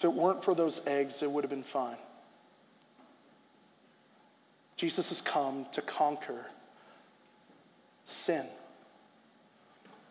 If 0.00 0.04
it 0.04 0.14
weren't 0.14 0.42
for 0.42 0.54
those 0.54 0.80
eggs, 0.86 1.22
it 1.22 1.30
would 1.30 1.44
have 1.44 1.50
been 1.50 1.62
fine. 1.62 1.98
Jesus 4.78 5.10
has 5.10 5.20
come 5.20 5.66
to 5.72 5.82
conquer 5.82 6.46
sin. 8.06 8.46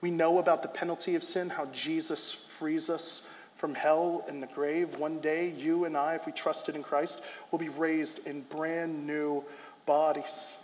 We 0.02 0.12
know 0.12 0.38
about 0.38 0.62
the 0.62 0.68
penalty 0.68 1.16
of 1.16 1.24
sin, 1.24 1.50
how 1.50 1.66
Jesus 1.74 2.34
frees 2.60 2.92
us 2.92 3.26
from 3.58 3.74
hell 3.74 4.24
and 4.28 4.44
the 4.44 4.48
grave. 4.48 5.00
One 5.00 5.18
day, 5.22 5.50
you 5.58 5.86
and 5.86 5.98
I, 5.98 6.14
if 6.14 6.28
we 6.28 6.34
trusted 6.34 6.76
in 6.76 6.84
Christ, 6.84 7.24
will 7.50 7.58
be 7.58 7.70
raised 7.70 8.28
in 8.28 8.42
brand 8.42 9.08
new 9.08 9.44
bodies 9.88 10.60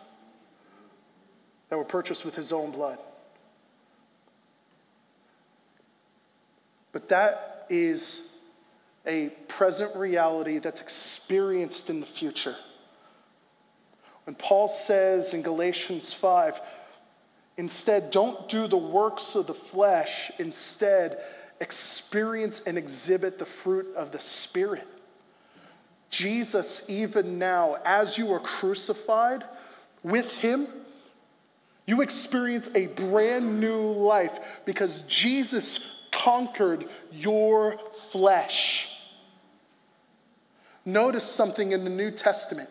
that 1.70 1.78
were 1.78 1.84
purchased 1.84 2.26
with 2.26 2.36
his 2.36 2.54
own 2.54 2.70
blood. 2.70 3.00
But 6.92 7.10
that 7.10 7.66
is 7.72 8.35
a 9.08 9.30
present 9.48 9.96
reality 9.96 10.60
that's 10.60 10.82
experienced 10.82 11.89
in 11.89 12.00
the 12.00 12.06
future. 12.06 12.56
When 14.26 14.36
Paul 14.36 14.68
says 14.68 15.34
in 15.34 15.41
Galatians 15.41 16.12
5, 16.13 16.60
instead, 17.58 18.10
don't 18.12 18.50
do 18.50 18.68
the 18.68 18.78
works 18.78 19.36
of 19.36 19.48
the 19.48 19.54
flesh, 19.54 20.32
instead, 20.39 21.20
experience 21.60 22.62
and 22.62 22.78
exhibit 22.78 23.38
the 23.38 23.46
fruit 23.46 23.88
of 23.96 24.12
the 24.12 24.20
Spirit. 24.20 24.88
Jesus, 26.10 26.89
even 26.89 27.38
now, 27.38 27.78
as 27.86 28.18
you 28.18 28.32
are 28.34 28.39
crucified 28.39 29.44
with 30.04 30.32
him, 30.34 30.68
you 31.86 32.02
experience 32.02 32.74
a 32.74 32.88
brand 32.88 33.60
new 33.60 33.82
life 33.82 34.39
because 34.65 35.02
Jesus 35.02 36.02
conquered 36.12 36.88
your 37.12 37.78
flesh. 38.12 38.89
Notice 40.86 41.30
something 41.30 41.71
in 41.71 41.84
the 41.84 41.89
New 41.89 42.12
Testament. 42.12 42.69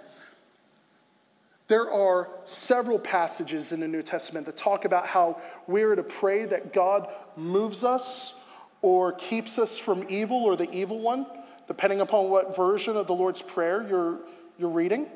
There 1.66 1.90
are 1.90 2.28
several 2.44 2.98
passages 2.98 3.72
in 3.72 3.80
the 3.80 3.88
New 3.88 4.02
Testament 4.02 4.46
that 4.46 4.56
talk 4.56 4.84
about 4.84 5.06
how 5.06 5.40
we're 5.66 5.96
to 5.96 6.02
pray 6.02 6.44
that 6.44 6.72
God 6.72 7.08
moves 7.36 7.82
us 7.82 8.34
or 8.82 9.12
keeps 9.12 9.58
us 9.58 9.76
from 9.76 10.06
evil 10.10 10.44
or 10.44 10.56
the 10.56 10.70
evil 10.70 11.00
one, 11.00 11.26
depending 11.66 12.00
upon 12.00 12.28
what 12.28 12.54
version 12.54 12.96
of 12.96 13.06
the 13.06 13.14
Lord's 13.14 13.40
Prayer 13.42 13.84
you're, 13.88 14.18
you're 14.58 14.68
reading. 14.68 15.06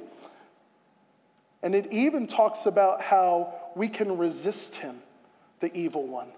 And 1.62 1.74
it 1.74 1.92
even 1.92 2.26
talks 2.26 2.66
about 2.66 3.02
how 3.02 3.54
we 3.76 3.88
can 3.88 4.16
resist 4.16 4.74
him, 4.74 4.98
the 5.60 5.72
evil 5.76 6.06
one. 6.06 6.28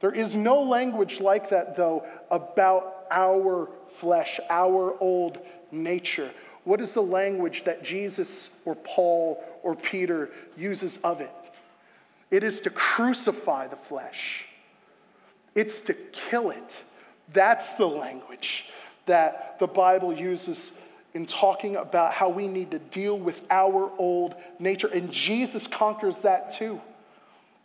There 0.00 0.14
is 0.14 0.36
no 0.36 0.62
language 0.62 1.20
like 1.20 1.50
that, 1.50 1.76
though, 1.76 2.06
about 2.30 3.06
our 3.10 3.70
flesh, 3.94 4.38
our 4.48 4.96
old 5.00 5.38
nature. 5.72 6.30
What 6.64 6.80
is 6.80 6.94
the 6.94 7.02
language 7.02 7.64
that 7.64 7.82
Jesus 7.82 8.50
or 8.64 8.74
Paul 8.74 9.42
or 9.62 9.74
Peter 9.74 10.30
uses 10.56 10.98
of 10.98 11.20
it? 11.20 11.30
It 12.30 12.44
is 12.44 12.60
to 12.60 12.70
crucify 12.70 13.66
the 13.66 13.76
flesh, 13.76 14.46
it's 15.54 15.80
to 15.82 15.94
kill 15.94 16.50
it. 16.50 16.76
That's 17.32 17.74
the 17.74 17.86
language 17.86 18.66
that 19.06 19.56
the 19.60 19.66
Bible 19.66 20.12
uses 20.12 20.72
in 21.14 21.26
talking 21.26 21.76
about 21.76 22.12
how 22.12 22.28
we 22.28 22.46
need 22.46 22.70
to 22.70 22.78
deal 22.78 23.18
with 23.18 23.40
our 23.50 23.90
old 23.98 24.34
nature. 24.58 24.88
And 24.88 25.10
Jesus 25.10 25.66
conquers 25.66 26.20
that 26.22 26.52
too. 26.52 26.80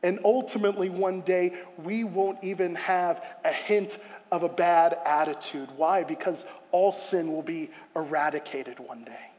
And 0.03 0.19
ultimately, 0.23 0.89
one 0.89 1.21
day, 1.21 1.53
we 1.83 2.03
won't 2.03 2.43
even 2.43 2.75
have 2.75 3.23
a 3.43 3.51
hint 3.51 3.97
of 4.31 4.43
a 4.43 4.49
bad 4.49 4.97
attitude. 5.05 5.69
Why? 5.75 6.03
Because 6.03 6.45
all 6.75 6.91
sin 6.91 7.31
will 7.31 7.41
be 7.41 7.71
eradicated 7.95 8.79
one 8.79 9.05
day. 9.05 9.31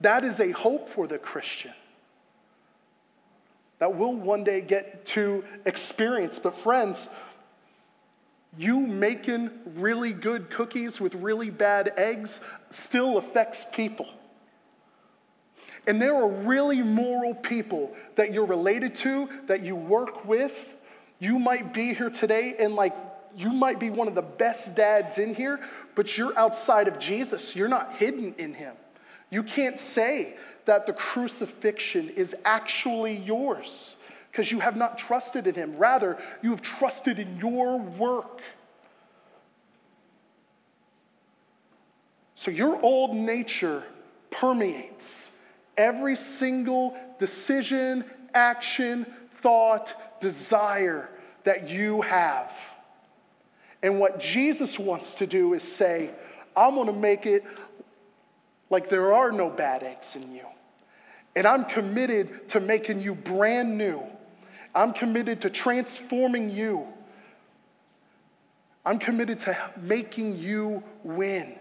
That 0.00 0.24
is 0.24 0.40
a 0.40 0.50
hope 0.50 0.88
for 0.88 1.06
the 1.06 1.18
Christian 1.18 1.74
that 3.78 3.94
we'll 3.94 4.14
one 4.14 4.44
day 4.44 4.62
get 4.62 5.04
to 5.04 5.44
experience. 5.66 6.38
But, 6.38 6.56
friends, 6.56 7.10
you 8.56 8.80
making 8.80 9.50
really 9.76 10.14
good 10.14 10.48
cookies 10.48 11.02
with 11.02 11.14
really 11.14 11.50
bad 11.50 11.92
eggs 11.98 12.40
still 12.70 13.18
affects 13.18 13.66
people. 13.70 14.08
And 15.86 16.00
there 16.00 16.16
are 16.16 16.28
really 16.28 16.80
moral 16.80 17.34
people 17.34 17.94
that 18.16 18.32
you're 18.32 18.46
related 18.46 18.94
to, 18.96 19.28
that 19.48 19.62
you 19.62 19.76
work 19.76 20.24
with. 20.24 20.74
You 21.18 21.38
might 21.38 21.74
be 21.74 21.92
here 21.92 22.10
today 22.10 22.56
and, 22.58 22.74
like, 22.74 22.94
you 23.36 23.52
might 23.52 23.78
be 23.78 23.90
one 23.90 24.08
of 24.08 24.14
the 24.14 24.22
best 24.22 24.74
dads 24.74 25.18
in 25.18 25.34
here, 25.34 25.60
but 25.94 26.16
you're 26.16 26.36
outside 26.38 26.88
of 26.88 26.98
Jesus. 26.98 27.54
You're 27.54 27.68
not 27.68 27.96
hidden 27.96 28.34
in 28.38 28.54
him. 28.54 28.74
You 29.30 29.42
can't 29.42 29.78
say 29.78 30.34
that 30.64 30.86
the 30.86 30.92
crucifixion 30.92 32.10
is 32.10 32.34
actually 32.44 33.16
yours 33.16 33.96
because 34.30 34.50
you 34.50 34.60
have 34.60 34.76
not 34.76 34.98
trusted 34.98 35.46
in 35.46 35.54
him. 35.54 35.76
Rather, 35.76 36.18
you 36.42 36.50
have 36.50 36.62
trusted 36.62 37.18
in 37.18 37.38
your 37.38 37.78
work. 37.78 38.40
So 42.34 42.50
your 42.50 42.80
old 42.82 43.16
nature 43.16 43.82
permeates 44.30 45.30
every 45.76 46.16
single 46.16 46.96
decision, 47.18 48.04
action, 48.34 49.06
thought, 49.42 50.20
desire 50.20 51.08
that 51.44 51.68
you 51.68 52.02
have. 52.02 52.52
And 53.82 54.00
what 54.00 54.20
Jesus 54.20 54.78
wants 54.78 55.14
to 55.14 55.26
do 55.26 55.54
is 55.54 55.62
say, 55.62 56.10
I'm 56.56 56.74
going 56.74 56.88
to 56.88 56.92
make 56.92 57.26
it 57.26 57.44
like 58.70 58.90
there 58.90 59.14
are 59.14 59.30
no 59.30 59.48
bad 59.48 59.82
eggs 59.82 60.16
in 60.16 60.34
you. 60.34 60.44
And 61.36 61.46
I'm 61.46 61.64
committed 61.64 62.48
to 62.50 62.60
making 62.60 63.00
you 63.00 63.14
brand 63.14 63.78
new. 63.78 64.02
I'm 64.74 64.92
committed 64.92 65.42
to 65.42 65.50
transforming 65.50 66.50
you. 66.50 66.86
I'm 68.84 68.98
committed 68.98 69.40
to 69.40 69.56
making 69.80 70.38
you 70.38 70.82
win. 71.04 71.54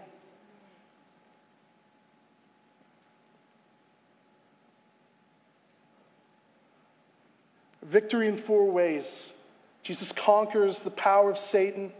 Victory 7.84 8.28
in 8.28 8.38
four 8.38 8.70
ways. 8.70 9.32
Jesus 9.84 10.12
conquers 10.12 10.80
the 10.80 10.90
power 10.90 11.32
of 11.32 11.38
Satan, 11.38 11.94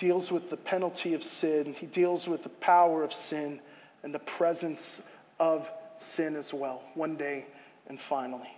deals 0.00 0.32
with 0.32 0.50
the 0.50 0.56
penalty 0.56 1.14
of 1.14 1.22
sin, 1.22 1.76
he 1.78 1.86
deals 1.86 2.26
with 2.26 2.42
the 2.42 2.48
power 2.48 3.04
of 3.04 3.12
sin 3.12 3.60
and 4.02 4.12
the 4.12 4.18
presence 4.20 5.02
of 5.38 5.70
sin 5.98 6.34
as 6.34 6.52
well, 6.52 6.82
one 6.94 7.14
day 7.16 7.44
and 7.88 8.00
finally. 8.00 8.50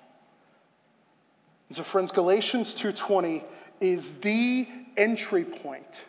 And 1.68 1.76
so 1.76 1.82
friends, 1.82 2.12
Galatians 2.12 2.74
2:20 2.74 3.42
is 3.80 4.12
the 4.20 4.68
entry 4.96 5.44
point 5.44 6.02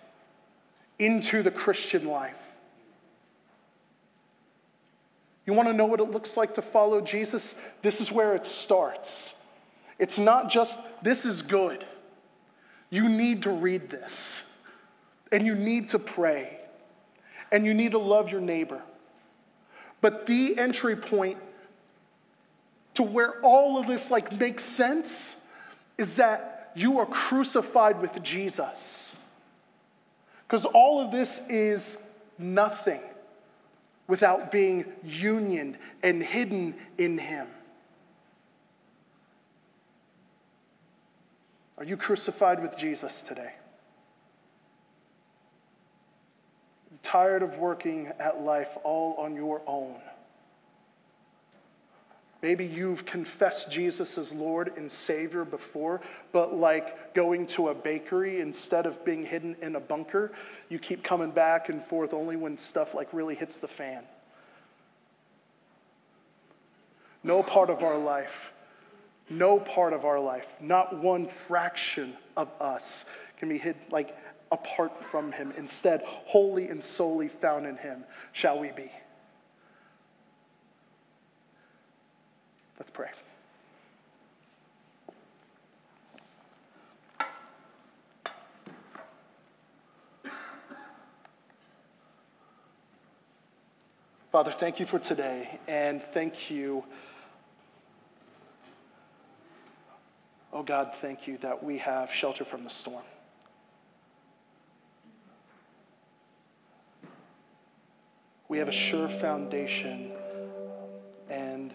into 1.00 1.42
the 1.42 1.52
Christian 1.52 2.06
life. 2.06 2.38
You 5.48 5.54
want 5.54 5.68
to 5.68 5.74
know 5.74 5.86
what 5.86 6.00
it 6.00 6.12
looks 6.12 6.38
like 6.38 6.54
to 6.54 6.62
follow 6.62 7.02
Jesus? 7.02 7.56
This 7.82 8.00
is 8.00 8.12
where 8.12 8.36
it 8.36 8.46
starts. 8.46 9.34
It's 9.98 10.18
not 10.18 10.50
just, 10.50 10.78
this 11.02 11.26
is 11.26 11.42
good. 11.42 11.86
You 12.90 13.10
need 13.10 13.44
to 13.44 13.50
read 13.50 13.90
this, 13.90 14.44
and 15.34 15.48
you 15.48 15.56
need 15.56 15.90
to 15.90 16.00
pray, 16.00 16.60
and 17.52 17.66
you 17.66 17.74
need 17.74 17.92
to 17.92 17.98
love 17.98 18.32
your 18.32 18.40
neighbor. 18.40 18.82
But 20.00 20.28
the 20.28 20.58
entry 20.60 20.96
point 20.96 21.40
to 22.94 23.04
where 23.04 23.42
all 23.42 23.80
of 23.80 23.88
this 23.88 24.12
like 24.12 24.32
makes 24.40 24.64
sense 24.64 25.36
is 25.98 26.18
that 26.18 26.72
you 26.76 27.00
are 27.00 27.08
crucified 27.08 28.00
with 28.00 28.22
Jesus. 28.22 29.12
Because 30.48 30.66
all 30.66 31.04
of 31.04 31.12
this 31.12 31.42
is 31.50 31.98
nothing 32.38 33.02
without 34.08 34.52
being 34.52 34.86
unioned 35.04 35.80
and 36.04 36.22
hidden 36.22 36.76
in 37.00 37.18
Him. 37.18 37.48
Are 41.80 41.84
you 41.84 41.98
crucified 41.98 42.62
with 42.62 42.78
Jesus 42.78 43.24
today? 43.24 43.54
Tired 47.04 47.44
of 47.44 47.58
working 47.58 48.12
at 48.20 48.42
life 48.42 48.70
all 48.84 49.16
on 49.16 49.36
your 49.36 49.62
own? 49.68 49.96
Maybe 52.42 52.66
you've 52.66 53.06
confessed 53.06 53.72
Jesus 53.72 54.18
as 54.18 54.34
Lord 54.34 54.74
and 54.76 54.92
Savior 54.92 55.46
before, 55.46 56.02
but 56.34 56.54
like 56.54 57.14
going 57.14 57.48
to 57.48 57.70
a 57.70 57.74
bakery 57.74 58.42
instead 58.42 58.86
of 58.86 59.06
being 59.06 59.26
hidden 59.26 59.56
in 59.62 59.78
a 59.78 59.80
bunker, 59.80 60.32
you 60.68 60.78
keep 60.78 61.06
coming 61.06 61.32
back 61.32 61.70
and 61.70 61.82
forth 61.86 62.14
only 62.14 62.36
when 62.36 62.58
stuff 62.58 62.94
like 62.94 63.08
really 63.14 63.36
hits 63.36 63.58
the 63.58 63.68
fan. 63.68 64.04
No 67.24 67.42
part 67.42 67.70
of 67.70 67.82
our 67.82 67.98
life, 67.98 68.52
no 69.30 69.58
part 69.58 69.94
of 69.94 70.04
our 70.04 70.20
life, 70.20 70.46
not 70.60 70.98
one 70.98 71.30
fraction 71.48 72.14
of 72.36 72.50
us 72.60 73.06
can 73.38 73.48
be 73.48 73.58
hid 73.58 73.78
like 73.90 74.18
apart 74.54 75.04
from 75.06 75.32
him. 75.32 75.52
Instead, 75.58 76.04
wholly 76.06 76.68
and 76.70 76.82
solely 76.82 77.28
found 77.28 77.66
in 77.66 77.76
him 77.76 78.06
shall 78.32 78.60
we 78.60 78.70
be. 78.72 78.92
Let's 82.80 82.92
pray. 82.92 83.10
Father, 94.32 94.52
thank 94.52 94.80
you 94.80 94.86
for 94.88 94.98
today, 94.98 95.60
and 95.68 96.02
thank 96.14 96.50
you. 96.50 96.84
Oh 100.52 100.64
God, 100.64 100.94
thank 101.02 101.28
you 101.28 101.38
that 101.40 101.64
we 101.64 101.78
have 101.78 102.12
shelter 102.12 102.44
from 102.44 102.64
the 102.64 102.70
storm. 102.70 103.04
We 108.54 108.60
have 108.60 108.68
a 108.68 108.72
sure 108.72 109.10
foundation 109.10 110.12
and, 111.28 111.74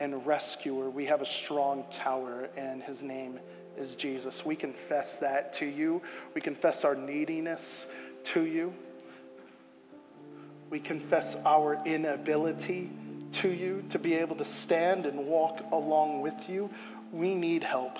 and 0.00 0.26
rescuer. 0.26 0.88
We 0.88 1.04
have 1.04 1.20
a 1.20 1.26
strong 1.26 1.84
tower, 1.90 2.48
and 2.56 2.82
his 2.82 3.02
name 3.02 3.38
is 3.76 3.94
Jesus. 3.94 4.42
We 4.42 4.56
confess 4.56 5.18
that 5.18 5.52
to 5.56 5.66
you. 5.66 6.00
We 6.34 6.40
confess 6.40 6.82
our 6.82 6.94
neediness 6.94 7.86
to 8.32 8.40
you. 8.40 8.72
We 10.70 10.80
confess 10.80 11.36
our 11.44 11.78
inability 11.84 12.88
to 13.32 13.50
you 13.50 13.84
to 13.90 13.98
be 13.98 14.14
able 14.14 14.36
to 14.36 14.46
stand 14.46 15.04
and 15.04 15.26
walk 15.26 15.60
along 15.72 16.22
with 16.22 16.48
you. 16.48 16.70
We 17.12 17.34
need 17.34 17.62
help. 17.62 17.98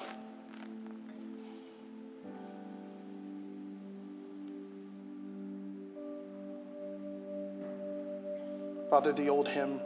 Father, 8.94 9.12
the 9.12 9.28
old 9.28 9.48
hymn 9.48 9.80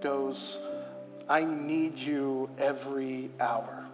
goes, 0.00 0.56
I 1.28 1.44
need 1.44 1.98
you 1.98 2.48
every 2.56 3.30
hour. 3.38 3.84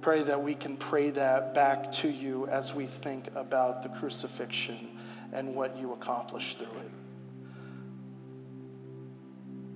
Pray 0.00 0.24
that 0.24 0.42
we 0.42 0.56
can 0.56 0.76
pray 0.76 1.10
that 1.10 1.54
back 1.54 1.92
to 1.92 2.08
you 2.08 2.48
as 2.48 2.74
we 2.74 2.88
think 3.04 3.28
about 3.36 3.84
the 3.84 3.90
crucifixion 3.90 4.98
and 5.32 5.54
what 5.54 5.78
you 5.78 5.92
accomplished 5.92 6.58
through 6.58 6.66
it. 6.80 6.90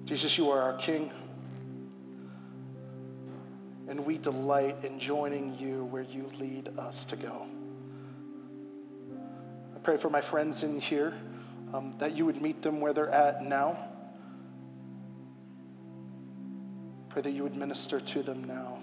Jesus, 0.07 0.37
you 0.37 0.51
are 0.51 0.61
our 0.61 0.77
King, 0.79 1.13
and 3.87 4.05
we 4.05 4.19
delight 4.19 4.79
in 4.83 4.99
joining 4.99 5.57
you 5.57 5.85
where 5.85 6.03
you 6.03 6.29
lead 6.37 6.69
us 6.77 7.05
to 7.05 7.15
go. 7.15 7.47
Pray 9.89 9.97
for 9.97 10.11
my 10.11 10.21
friends 10.21 10.65
in 10.65 10.79
here 10.79 11.15
um, 11.73 11.95
that 11.97 12.15
you 12.15 12.27
would 12.27 12.43
meet 12.43 12.61
them 12.61 12.79
where 12.79 12.93
they're 12.93 13.09
at 13.09 13.43
now. 13.43 13.89
Pray 17.09 17.23
that 17.23 17.31
you 17.31 17.43
would 17.43 17.57
minister 17.57 17.99
to 17.99 18.23
them 18.23 18.45
now. 18.45 18.81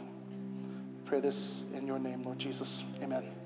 Pray 1.05 1.19
this 1.19 1.63
in 1.75 1.85
your 1.85 1.99
name, 1.99 2.23
Lord 2.23 2.39
Jesus. 2.39 2.81
Amen. 3.03 3.44